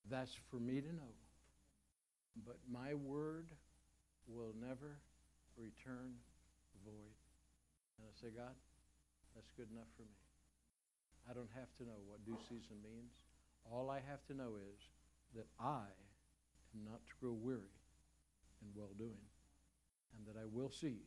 That's 0.09 0.33
for 0.49 0.57
me 0.57 0.81
to 0.81 0.87
know. 0.87 1.13
But 2.45 2.57
my 2.71 2.93
word 2.93 3.49
will 4.27 4.53
never 4.59 4.99
return 5.57 6.13
void. 6.85 7.17
And 7.97 8.07
I 8.07 8.13
say, 8.21 8.29
God, 8.35 8.53
that's 9.35 9.49
good 9.57 9.67
enough 9.71 9.89
for 9.95 10.03
me. 10.03 10.17
I 11.29 11.33
don't 11.33 11.51
have 11.55 11.71
to 11.77 11.83
know 11.83 11.99
what 12.07 12.23
due 12.25 12.37
season 12.47 12.77
means. 12.83 13.11
All 13.69 13.89
I 13.89 13.99
have 14.07 14.23
to 14.27 14.33
know 14.33 14.55
is 14.55 14.79
that 15.35 15.47
I 15.59 15.83
am 16.73 16.85
not 16.85 17.01
to 17.07 17.13
grow 17.19 17.33
weary 17.33 17.75
in 18.61 18.69
well 18.75 18.93
doing, 18.97 19.27
and 20.15 20.27
that 20.27 20.39
I 20.39 20.45
will 20.49 20.69
see 20.71 21.03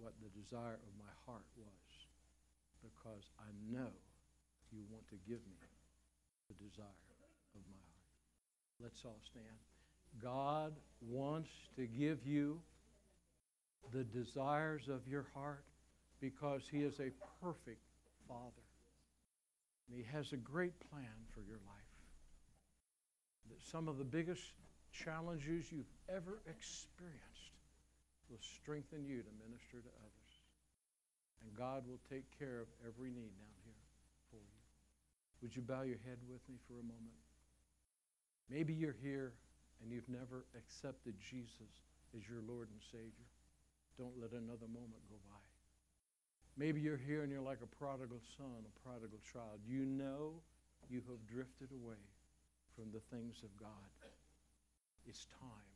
what 0.00 0.16
the 0.24 0.32
desire 0.40 0.80
of 0.80 0.92
my 0.96 1.12
heart 1.28 1.44
was, 1.60 1.88
because 2.80 3.28
I 3.38 3.52
know 3.68 3.92
you 4.72 4.80
want 4.90 5.06
to 5.12 5.18
give 5.28 5.44
me 5.44 5.68
the 6.48 6.56
desire 6.56 7.04
of 7.54 7.62
my 7.68 7.84
heart. 7.84 8.10
Let's 8.82 9.04
all 9.04 9.20
stand. 9.30 9.60
God 10.22 10.72
wants 11.00 11.50
to 11.76 11.86
give 11.86 12.26
you 12.26 12.58
the 13.92 14.04
desires 14.04 14.88
of 14.88 15.06
your 15.06 15.26
heart 15.34 15.64
because 16.20 16.62
He 16.70 16.78
is 16.78 16.98
a 16.98 17.10
perfect 17.42 17.84
Father. 18.26 18.66
And 19.88 19.98
He 19.98 20.04
has 20.12 20.32
a 20.32 20.36
great 20.36 20.72
plan 20.90 21.28
for 21.34 21.40
your 21.40 21.58
life. 21.66 21.80
That 23.50 23.60
some 23.70 23.88
of 23.88 23.98
the 23.98 24.04
biggest 24.04 24.42
challenges 24.92 25.70
you've 25.70 25.92
ever 26.08 26.40
experienced 26.46 27.59
will 28.30 28.40
strengthen 28.40 29.04
you 29.04 29.26
to 29.26 29.32
minister 29.42 29.82
to 29.82 29.92
others. 30.00 30.32
And 31.42 31.50
God 31.58 31.82
will 31.84 32.00
take 32.06 32.24
care 32.38 32.62
of 32.62 32.68
every 32.86 33.10
need 33.10 33.34
down 33.34 33.56
here 33.66 33.84
for 34.30 34.38
you. 34.38 34.60
Would 35.42 35.56
you 35.56 35.62
bow 35.62 35.82
your 35.82 35.98
head 36.06 36.22
with 36.30 36.40
me 36.48 36.56
for 36.68 36.78
a 36.78 36.86
moment? 36.86 37.18
Maybe 38.48 38.72
you're 38.72 38.96
here 39.02 39.34
and 39.82 39.90
you've 39.90 40.08
never 40.08 40.46
accepted 40.54 41.14
Jesus 41.18 41.72
as 42.14 42.28
your 42.28 42.44
Lord 42.46 42.68
and 42.70 42.80
Savior. 42.92 43.28
Don't 43.98 44.14
let 44.20 44.32
another 44.32 44.68
moment 44.68 45.02
go 45.08 45.16
by. 45.26 45.42
Maybe 46.56 46.80
you're 46.80 47.00
here 47.00 47.22
and 47.22 47.32
you're 47.32 47.40
like 47.40 47.62
a 47.62 47.70
prodigal 47.78 48.20
son, 48.36 48.66
a 48.68 48.74
prodigal 48.86 49.18
child. 49.32 49.60
You 49.66 49.84
know 49.86 50.34
you 50.88 51.02
have 51.08 51.24
drifted 51.26 51.70
away 51.72 52.02
from 52.76 52.92
the 52.92 53.00
things 53.14 53.42
of 53.42 53.56
God. 53.56 53.70
It's 55.06 55.26
time 55.26 55.70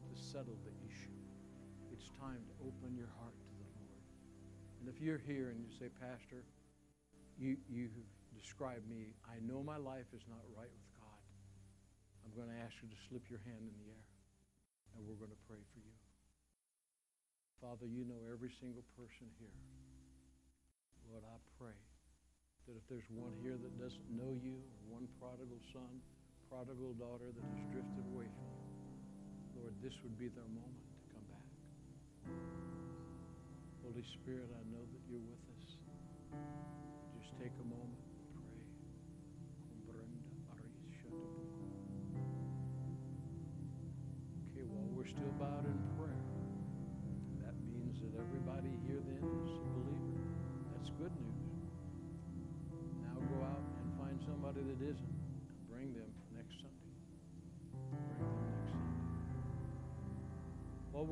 to 0.00 0.20
settle 0.20 0.56
the 0.64 0.72
issue. 0.88 1.35
It's 1.96 2.12
time 2.20 2.44
to 2.44 2.54
open 2.60 2.92
your 2.92 3.08
heart 3.16 3.32
to 3.32 3.52
the 3.56 3.68
Lord. 3.80 4.04
And 4.80 4.84
if 4.92 5.00
you're 5.00 5.20
here 5.24 5.48
and 5.48 5.56
you 5.56 5.72
say, 5.80 5.88
Pastor, 5.96 6.44
you, 7.40 7.56
you 7.72 7.88
describe 8.36 8.84
me, 8.84 9.16
I 9.24 9.40
know 9.40 9.64
my 9.64 9.80
life 9.80 10.04
is 10.12 10.20
not 10.28 10.44
right 10.52 10.68
with 10.68 10.88
God. 11.00 11.24
I'm 12.20 12.36
going 12.36 12.52
to 12.52 12.58
ask 12.60 12.76
you 12.84 12.92
to 12.92 12.98
slip 13.08 13.24
your 13.32 13.40
hand 13.48 13.64
in 13.64 13.72
the 13.80 13.88
air, 13.88 14.04
and 14.92 15.08
we're 15.08 15.16
going 15.16 15.32
to 15.32 15.42
pray 15.48 15.60
for 15.72 15.80
you. 15.80 15.96
Father, 17.64 17.88
you 17.88 18.04
know 18.04 18.20
every 18.28 18.52
single 18.60 18.84
person 18.92 19.32
here. 19.40 19.56
Lord, 21.08 21.24
I 21.24 21.40
pray 21.56 21.80
that 22.68 22.76
if 22.76 22.84
there's 22.92 23.08
one 23.08 23.32
here 23.40 23.56
that 23.56 23.72
doesn't 23.80 24.08
know 24.12 24.36
you, 24.44 24.60
or 24.60 25.00
one 25.00 25.08
prodigal 25.16 25.60
son, 25.72 26.04
prodigal 26.52 26.92
daughter 27.00 27.32
that 27.32 27.44
has 27.56 27.62
drifted 27.72 28.04
away 28.12 28.28
from 28.28 28.48
you, 28.52 29.64
Lord, 29.64 29.72
this 29.80 29.96
would 30.04 30.18
be 30.20 30.28
their 30.28 30.50
moment. 30.52 30.85
Holy 33.82 34.04
Spirit, 34.22 34.50
I 34.54 34.62
know 34.70 34.82
that 34.82 35.02
you're 35.08 35.22
with 35.22 35.44
us. 35.50 35.66
Just 37.18 37.32
take 37.38 37.54
a 37.60 37.66
moment 37.66 38.05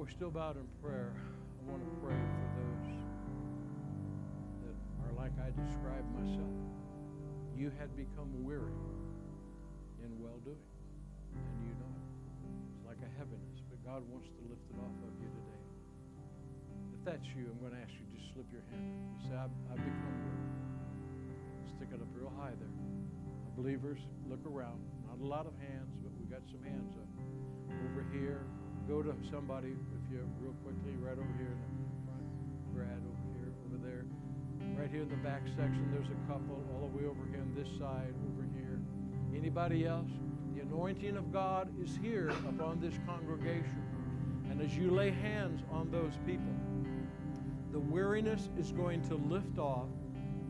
we're 0.04 0.12
still 0.12 0.28
bowed 0.28 0.60
in 0.60 0.68
prayer, 0.84 1.16
I 1.16 1.60
want 1.64 1.80
to 1.80 1.88
pray 2.04 2.12
for 2.12 2.48
those 2.60 2.92
that 4.60 4.76
are 5.00 5.16
like 5.16 5.32
I 5.40 5.48
described 5.56 6.04
myself. 6.12 6.52
You 7.56 7.72
had 7.80 7.88
become 7.96 8.28
weary 8.44 8.76
in 10.04 10.12
well 10.20 10.36
doing, 10.44 10.60
and 11.32 11.56
you 11.64 11.72
know 11.80 11.88
it. 11.88 12.04
It's 12.76 12.84
like 12.84 13.00
a 13.00 13.08
heaviness, 13.16 13.64
but 13.64 13.80
God 13.80 14.04
wants 14.12 14.28
to 14.28 14.44
lift 14.44 14.68
it 14.68 14.76
off 14.76 14.92
of 15.08 15.12
you 15.24 15.30
today. 15.40 15.64
If 16.92 17.00
that's 17.08 17.24
you, 17.32 17.48
I'm 17.48 17.56
going 17.64 17.72
to 17.72 17.80
ask 17.80 17.96
you 17.96 18.04
to 18.04 18.20
slip 18.36 18.44
your 18.52 18.60
hand 18.76 18.84
up. 18.84 19.08
You 19.08 19.20
say, 19.32 19.36
I've, 19.40 19.56
I've 19.72 19.80
become 19.80 20.16
weary. 20.20 21.80
Stick 21.80 21.96
it 21.96 22.04
up 22.04 22.12
real 22.12 22.28
high 22.36 22.52
there. 22.60 22.76
Believers, 23.56 24.04
look 24.28 24.44
around. 24.44 24.84
Not 25.08 25.16
a 25.16 25.24
lot 25.24 25.48
of 25.48 25.56
hands, 25.64 25.96
but 26.04 26.12
we 26.20 26.28
got 26.28 26.44
some 26.52 26.60
hands 26.60 26.92
up. 26.92 27.08
Over 27.88 28.04
here, 28.12 28.44
go 28.88 29.02
to 29.02 29.14
somebody, 29.30 29.68
if 29.68 30.02
you 30.12 30.20
real 30.40 30.54
quickly, 30.62 30.92
right 31.00 31.16
over 31.16 31.34
here 31.38 31.52
in 31.52 31.60
the 31.60 31.98
front. 32.04 32.24
Brad, 32.74 33.00
over 33.00 33.22
here, 33.38 33.52
over 33.66 33.78
there. 33.80 34.04
Right 34.78 34.90
here 34.90 35.02
in 35.02 35.08
the 35.08 35.16
back 35.16 35.42
section, 35.56 35.88
there's 35.92 36.08
a 36.08 36.20
couple. 36.30 36.62
All 36.74 36.88
the 36.88 36.98
way 36.98 37.04
over 37.04 37.24
here 37.30 37.40
on 37.40 37.54
this 37.54 37.68
side, 37.78 38.14
over 38.32 38.46
here. 38.56 38.80
Anybody 39.34 39.86
else? 39.86 40.10
The 40.54 40.62
anointing 40.62 41.16
of 41.16 41.32
God 41.32 41.68
is 41.82 41.98
here 42.02 42.30
upon 42.48 42.80
this 42.80 42.94
congregation. 43.06 43.82
And 44.50 44.60
as 44.60 44.76
you 44.76 44.90
lay 44.90 45.10
hands 45.10 45.62
on 45.70 45.90
those 45.90 46.12
people, 46.26 46.54
the 47.72 47.80
weariness 47.80 48.50
is 48.58 48.70
going 48.70 49.02
to 49.08 49.16
lift 49.16 49.58
off 49.58 49.88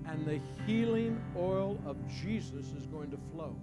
and 0.06 0.26
the 0.26 0.40
healing 0.66 1.22
oil 1.36 1.78
of 1.86 1.96
Jesus 2.08 2.72
is 2.72 2.86
going 2.86 3.10
to 3.10 3.16
flow. 3.32 3.56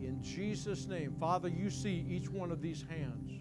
In 0.00 0.22
Jesus' 0.22 0.86
name, 0.86 1.14
Father, 1.18 1.48
you 1.48 1.70
see 1.70 2.04
each 2.08 2.28
one 2.28 2.50
of 2.50 2.60
these 2.60 2.84
hands. 2.88 3.39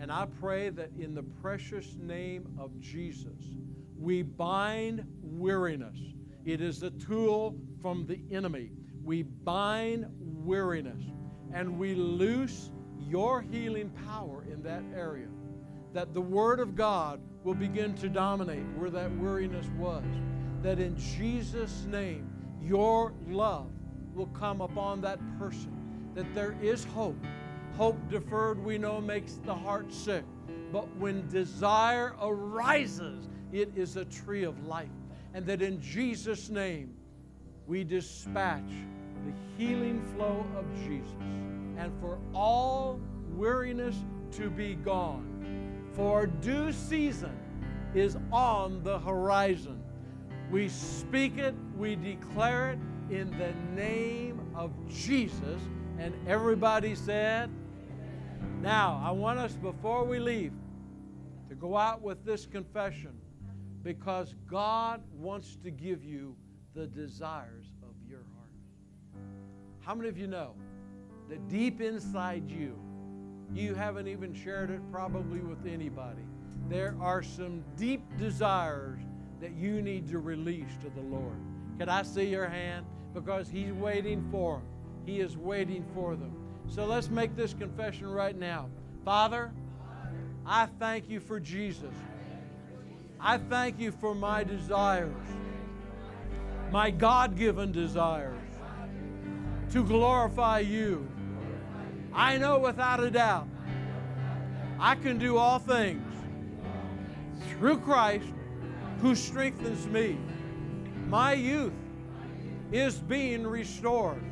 And 0.00 0.12
I 0.12 0.26
pray 0.40 0.70
that 0.70 0.90
in 0.98 1.14
the 1.14 1.22
precious 1.22 1.96
name 2.00 2.46
of 2.58 2.78
Jesus, 2.80 3.56
we 3.98 4.22
bind 4.22 5.04
weariness. 5.22 5.98
It 6.44 6.60
is 6.60 6.82
a 6.82 6.90
tool 6.90 7.56
from 7.82 8.06
the 8.06 8.20
enemy. 8.30 8.70
We 9.02 9.22
bind 9.22 10.06
weariness 10.20 11.02
and 11.52 11.78
we 11.78 11.94
loose 11.94 12.70
your 12.98 13.40
healing 13.42 13.90
power 14.06 14.44
in 14.50 14.62
that 14.62 14.82
area. 14.94 15.28
That 15.94 16.14
the 16.14 16.20
Word 16.20 16.60
of 16.60 16.76
God 16.76 17.20
will 17.42 17.54
begin 17.54 17.94
to 17.94 18.08
dominate 18.08 18.66
where 18.76 18.90
that 18.90 19.10
weariness 19.16 19.66
was. 19.78 20.04
that 20.62 20.78
in 20.78 20.96
Jesus' 20.96 21.84
name, 21.88 22.28
your 22.60 23.12
love 23.28 23.70
will 24.14 24.26
come 24.28 24.60
upon 24.60 25.00
that 25.02 25.20
person, 25.38 25.72
that 26.14 26.34
there 26.34 26.56
is 26.60 26.84
hope. 26.84 27.16
Hope 27.76 27.96
deferred, 28.10 28.64
we 28.64 28.78
know, 28.78 29.00
makes 29.00 29.34
the 29.44 29.54
heart 29.54 29.92
sick. 29.92 30.24
But 30.72 30.94
when 30.96 31.28
desire 31.28 32.14
arises, 32.20 33.28
it 33.52 33.70
is 33.76 33.96
a 33.96 34.04
tree 34.04 34.44
of 34.44 34.66
life. 34.66 34.88
And 35.34 35.46
that 35.46 35.62
in 35.62 35.80
Jesus' 35.80 36.48
name, 36.48 36.94
we 37.66 37.84
dispatch 37.84 38.70
the 39.24 39.32
healing 39.56 40.02
flow 40.14 40.44
of 40.56 40.64
Jesus. 40.84 41.16
And 41.76 41.92
for 42.00 42.18
all 42.34 43.00
weariness 43.30 43.96
to 44.32 44.50
be 44.50 44.74
gone. 44.74 45.24
For 45.92 46.26
due 46.26 46.72
season 46.72 47.36
is 47.94 48.16
on 48.32 48.82
the 48.82 48.98
horizon. 48.98 49.82
We 50.50 50.68
speak 50.68 51.38
it, 51.38 51.54
we 51.76 51.96
declare 51.96 52.72
it 52.72 52.78
in 53.10 53.30
the 53.38 53.52
name 53.74 54.40
of 54.54 54.72
Jesus. 54.88 55.60
And 55.98 56.14
everybody 56.26 56.94
said, 56.94 57.50
Now, 58.60 59.02
I 59.04 59.10
want 59.10 59.38
us, 59.38 59.52
before 59.54 60.04
we 60.04 60.18
leave, 60.18 60.52
to 61.48 61.54
go 61.54 61.76
out 61.76 62.02
with 62.02 62.24
this 62.24 62.46
confession 62.46 63.12
because 63.82 64.34
God 64.46 65.02
wants 65.12 65.56
to 65.62 65.70
give 65.70 66.04
you 66.04 66.36
the 66.74 66.86
desires 66.86 67.66
of 67.82 67.94
your 68.08 68.24
heart. 68.34 68.50
How 69.80 69.94
many 69.94 70.08
of 70.08 70.18
you 70.18 70.26
know 70.26 70.54
that 71.28 71.48
deep 71.48 71.80
inside 71.80 72.50
you, 72.50 72.78
you 73.54 73.74
haven't 73.74 74.08
even 74.08 74.34
shared 74.34 74.70
it 74.70 74.80
probably 74.92 75.40
with 75.40 75.66
anybody? 75.66 76.22
There 76.68 76.94
are 77.00 77.22
some 77.22 77.64
deep 77.76 78.02
desires 78.18 79.00
that 79.40 79.52
you 79.52 79.80
need 79.80 80.08
to 80.08 80.18
release 80.18 80.76
to 80.82 80.90
the 80.90 81.00
Lord. 81.00 81.38
Can 81.78 81.88
I 81.88 82.02
see 82.02 82.26
your 82.26 82.48
hand? 82.48 82.84
Because 83.14 83.48
He's 83.48 83.72
waiting 83.72 84.26
for 84.30 84.56
them. 84.56 84.64
He 85.06 85.20
is 85.20 85.38
waiting 85.38 85.86
for 85.94 86.16
them. 86.16 86.47
So 86.68 86.84
let's 86.84 87.08
make 87.08 87.34
this 87.34 87.54
confession 87.54 88.08
right 88.08 88.36
now. 88.36 88.68
Father, 89.04 89.50
I 90.46 90.66
thank 90.78 91.08
you 91.08 91.20
for 91.20 91.40
Jesus. 91.40 91.94
I 93.20 93.38
thank 93.38 93.78
you 93.78 93.90
for 93.90 94.14
my 94.14 94.44
desires, 94.44 95.14
my 96.70 96.90
God 96.90 97.36
given 97.36 97.72
desires 97.72 98.38
to 99.72 99.82
glorify 99.82 100.60
you. 100.60 101.08
I 102.14 102.38
know 102.38 102.58
without 102.58 103.00
a 103.00 103.10
doubt 103.10 103.48
I 104.78 104.94
can 104.94 105.18
do 105.18 105.36
all 105.36 105.58
things 105.58 106.04
through 107.50 107.78
Christ 107.80 108.26
who 109.00 109.14
strengthens 109.14 109.86
me. 109.86 110.16
My 111.08 111.32
youth 111.32 111.72
is 112.70 112.96
being 112.98 113.46
restored. 113.46 114.22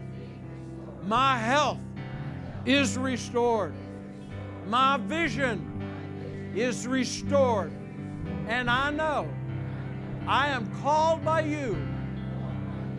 My 1.05 1.39
health 1.39 1.81
is 2.67 2.99
restored. 2.99 3.73
My 4.67 4.97
vision 4.97 6.53
is 6.55 6.87
restored. 6.87 7.73
And 8.49 8.69
I 8.69 8.91
know 8.91 9.29
I 10.27 10.49
am 10.49 10.67
called 10.83 11.25
by 11.25 11.43
you 11.43 11.77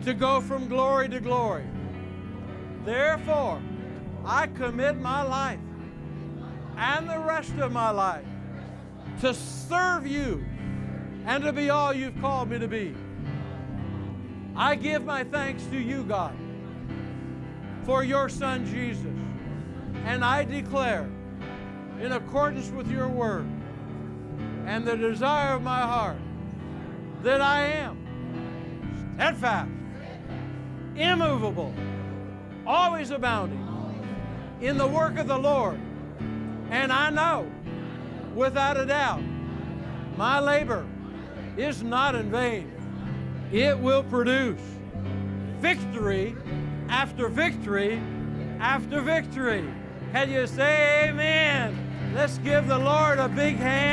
to 0.04 0.14
go 0.14 0.40
from 0.40 0.68
glory 0.68 1.08
to 1.10 1.20
glory. 1.20 1.66
Therefore, 2.84 3.60
I 4.24 4.46
commit 4.46 4.98
my 4.98 5.22
life 5.22 5.60
and 6.76 7.08
the 7.08 7.18
rest 7.18 7.52
of 7.58 7.72
my 7.72 7.90
life 7.90 8.24
to 9.20 9.34
serve 9.34 10.06
you 10.06 10.44
and 11.26 11.42
to 11.44 11.52
be 11.52 11.68
all 11.68 11.92
you've 11.92 12.18
called 12.20 12.50
me 12.50 12.58
to 12.58 12.68
be. 12.68 12.94
I 14.56 14.74
give 14.74 15.04
my 15.04 15.24
thanks 15.24 15.64
to 15.66 15.78
you, 15.78 16.04
God, 16.04 16.34
for 17.84 18.02
your 18.02 18.28
Son 18.28 18.64
Jesus. 18.66 19.17
And 20.08 20.24
I 20.24 20.42
declare, 20.42 21.06
in 22.00 22.12
accordance 22.12 22.70
with 22.70 22.90
your 22.90 23.08
word 23.08 23.46
and 24.64 24.86
the 24.86 24.96
desire 24.96 25.54
of 25.54 25.62
my 25.62 25.82
heart, 25.82 26.16
that 27.22 27.42
I 27.42 27.64
am 27.64 29.12
steadfast, 29.16 29.70
immovable, 30.96 31.74
always 32.66 33.10
abounding 33.10 33.62
in 34.62 34.78
the 34.78 34.86
work 34.86 35.18
of 35.18 35.28
the 35.28 35.38
Lord. 35.38 35.78
And 36.70 36.90
I 36.90 37.10
know, 37.10 37.46
without 38.34 38.78
a 38.78 38.86
doubt, 38.86 39.20
my 40.16 40.40
labor 40.40 40.86
is 41.58 41.82
not 41.82 42.14
in 42.14 42.30
vain. 42.30 42.72
It 43.52 43.78
will 43.78 44.04
produce 44.04 44.58
victory 45.60 46.34
after 46.88 47.28
victory 47.28 48.00
after 48.58 49.02
victory. 49.02 49.68
Can 50.12 50.30
you 50.30 50.46
say 50.46 51.08
amen? 51.08 51.76
Let's 52.14 52.38
give 52.38 52.66
the 52.66 52.78
Lord 52.78 53.18
a 53.18 53.28
big 53.28 53.56
hand. 53.56 53.88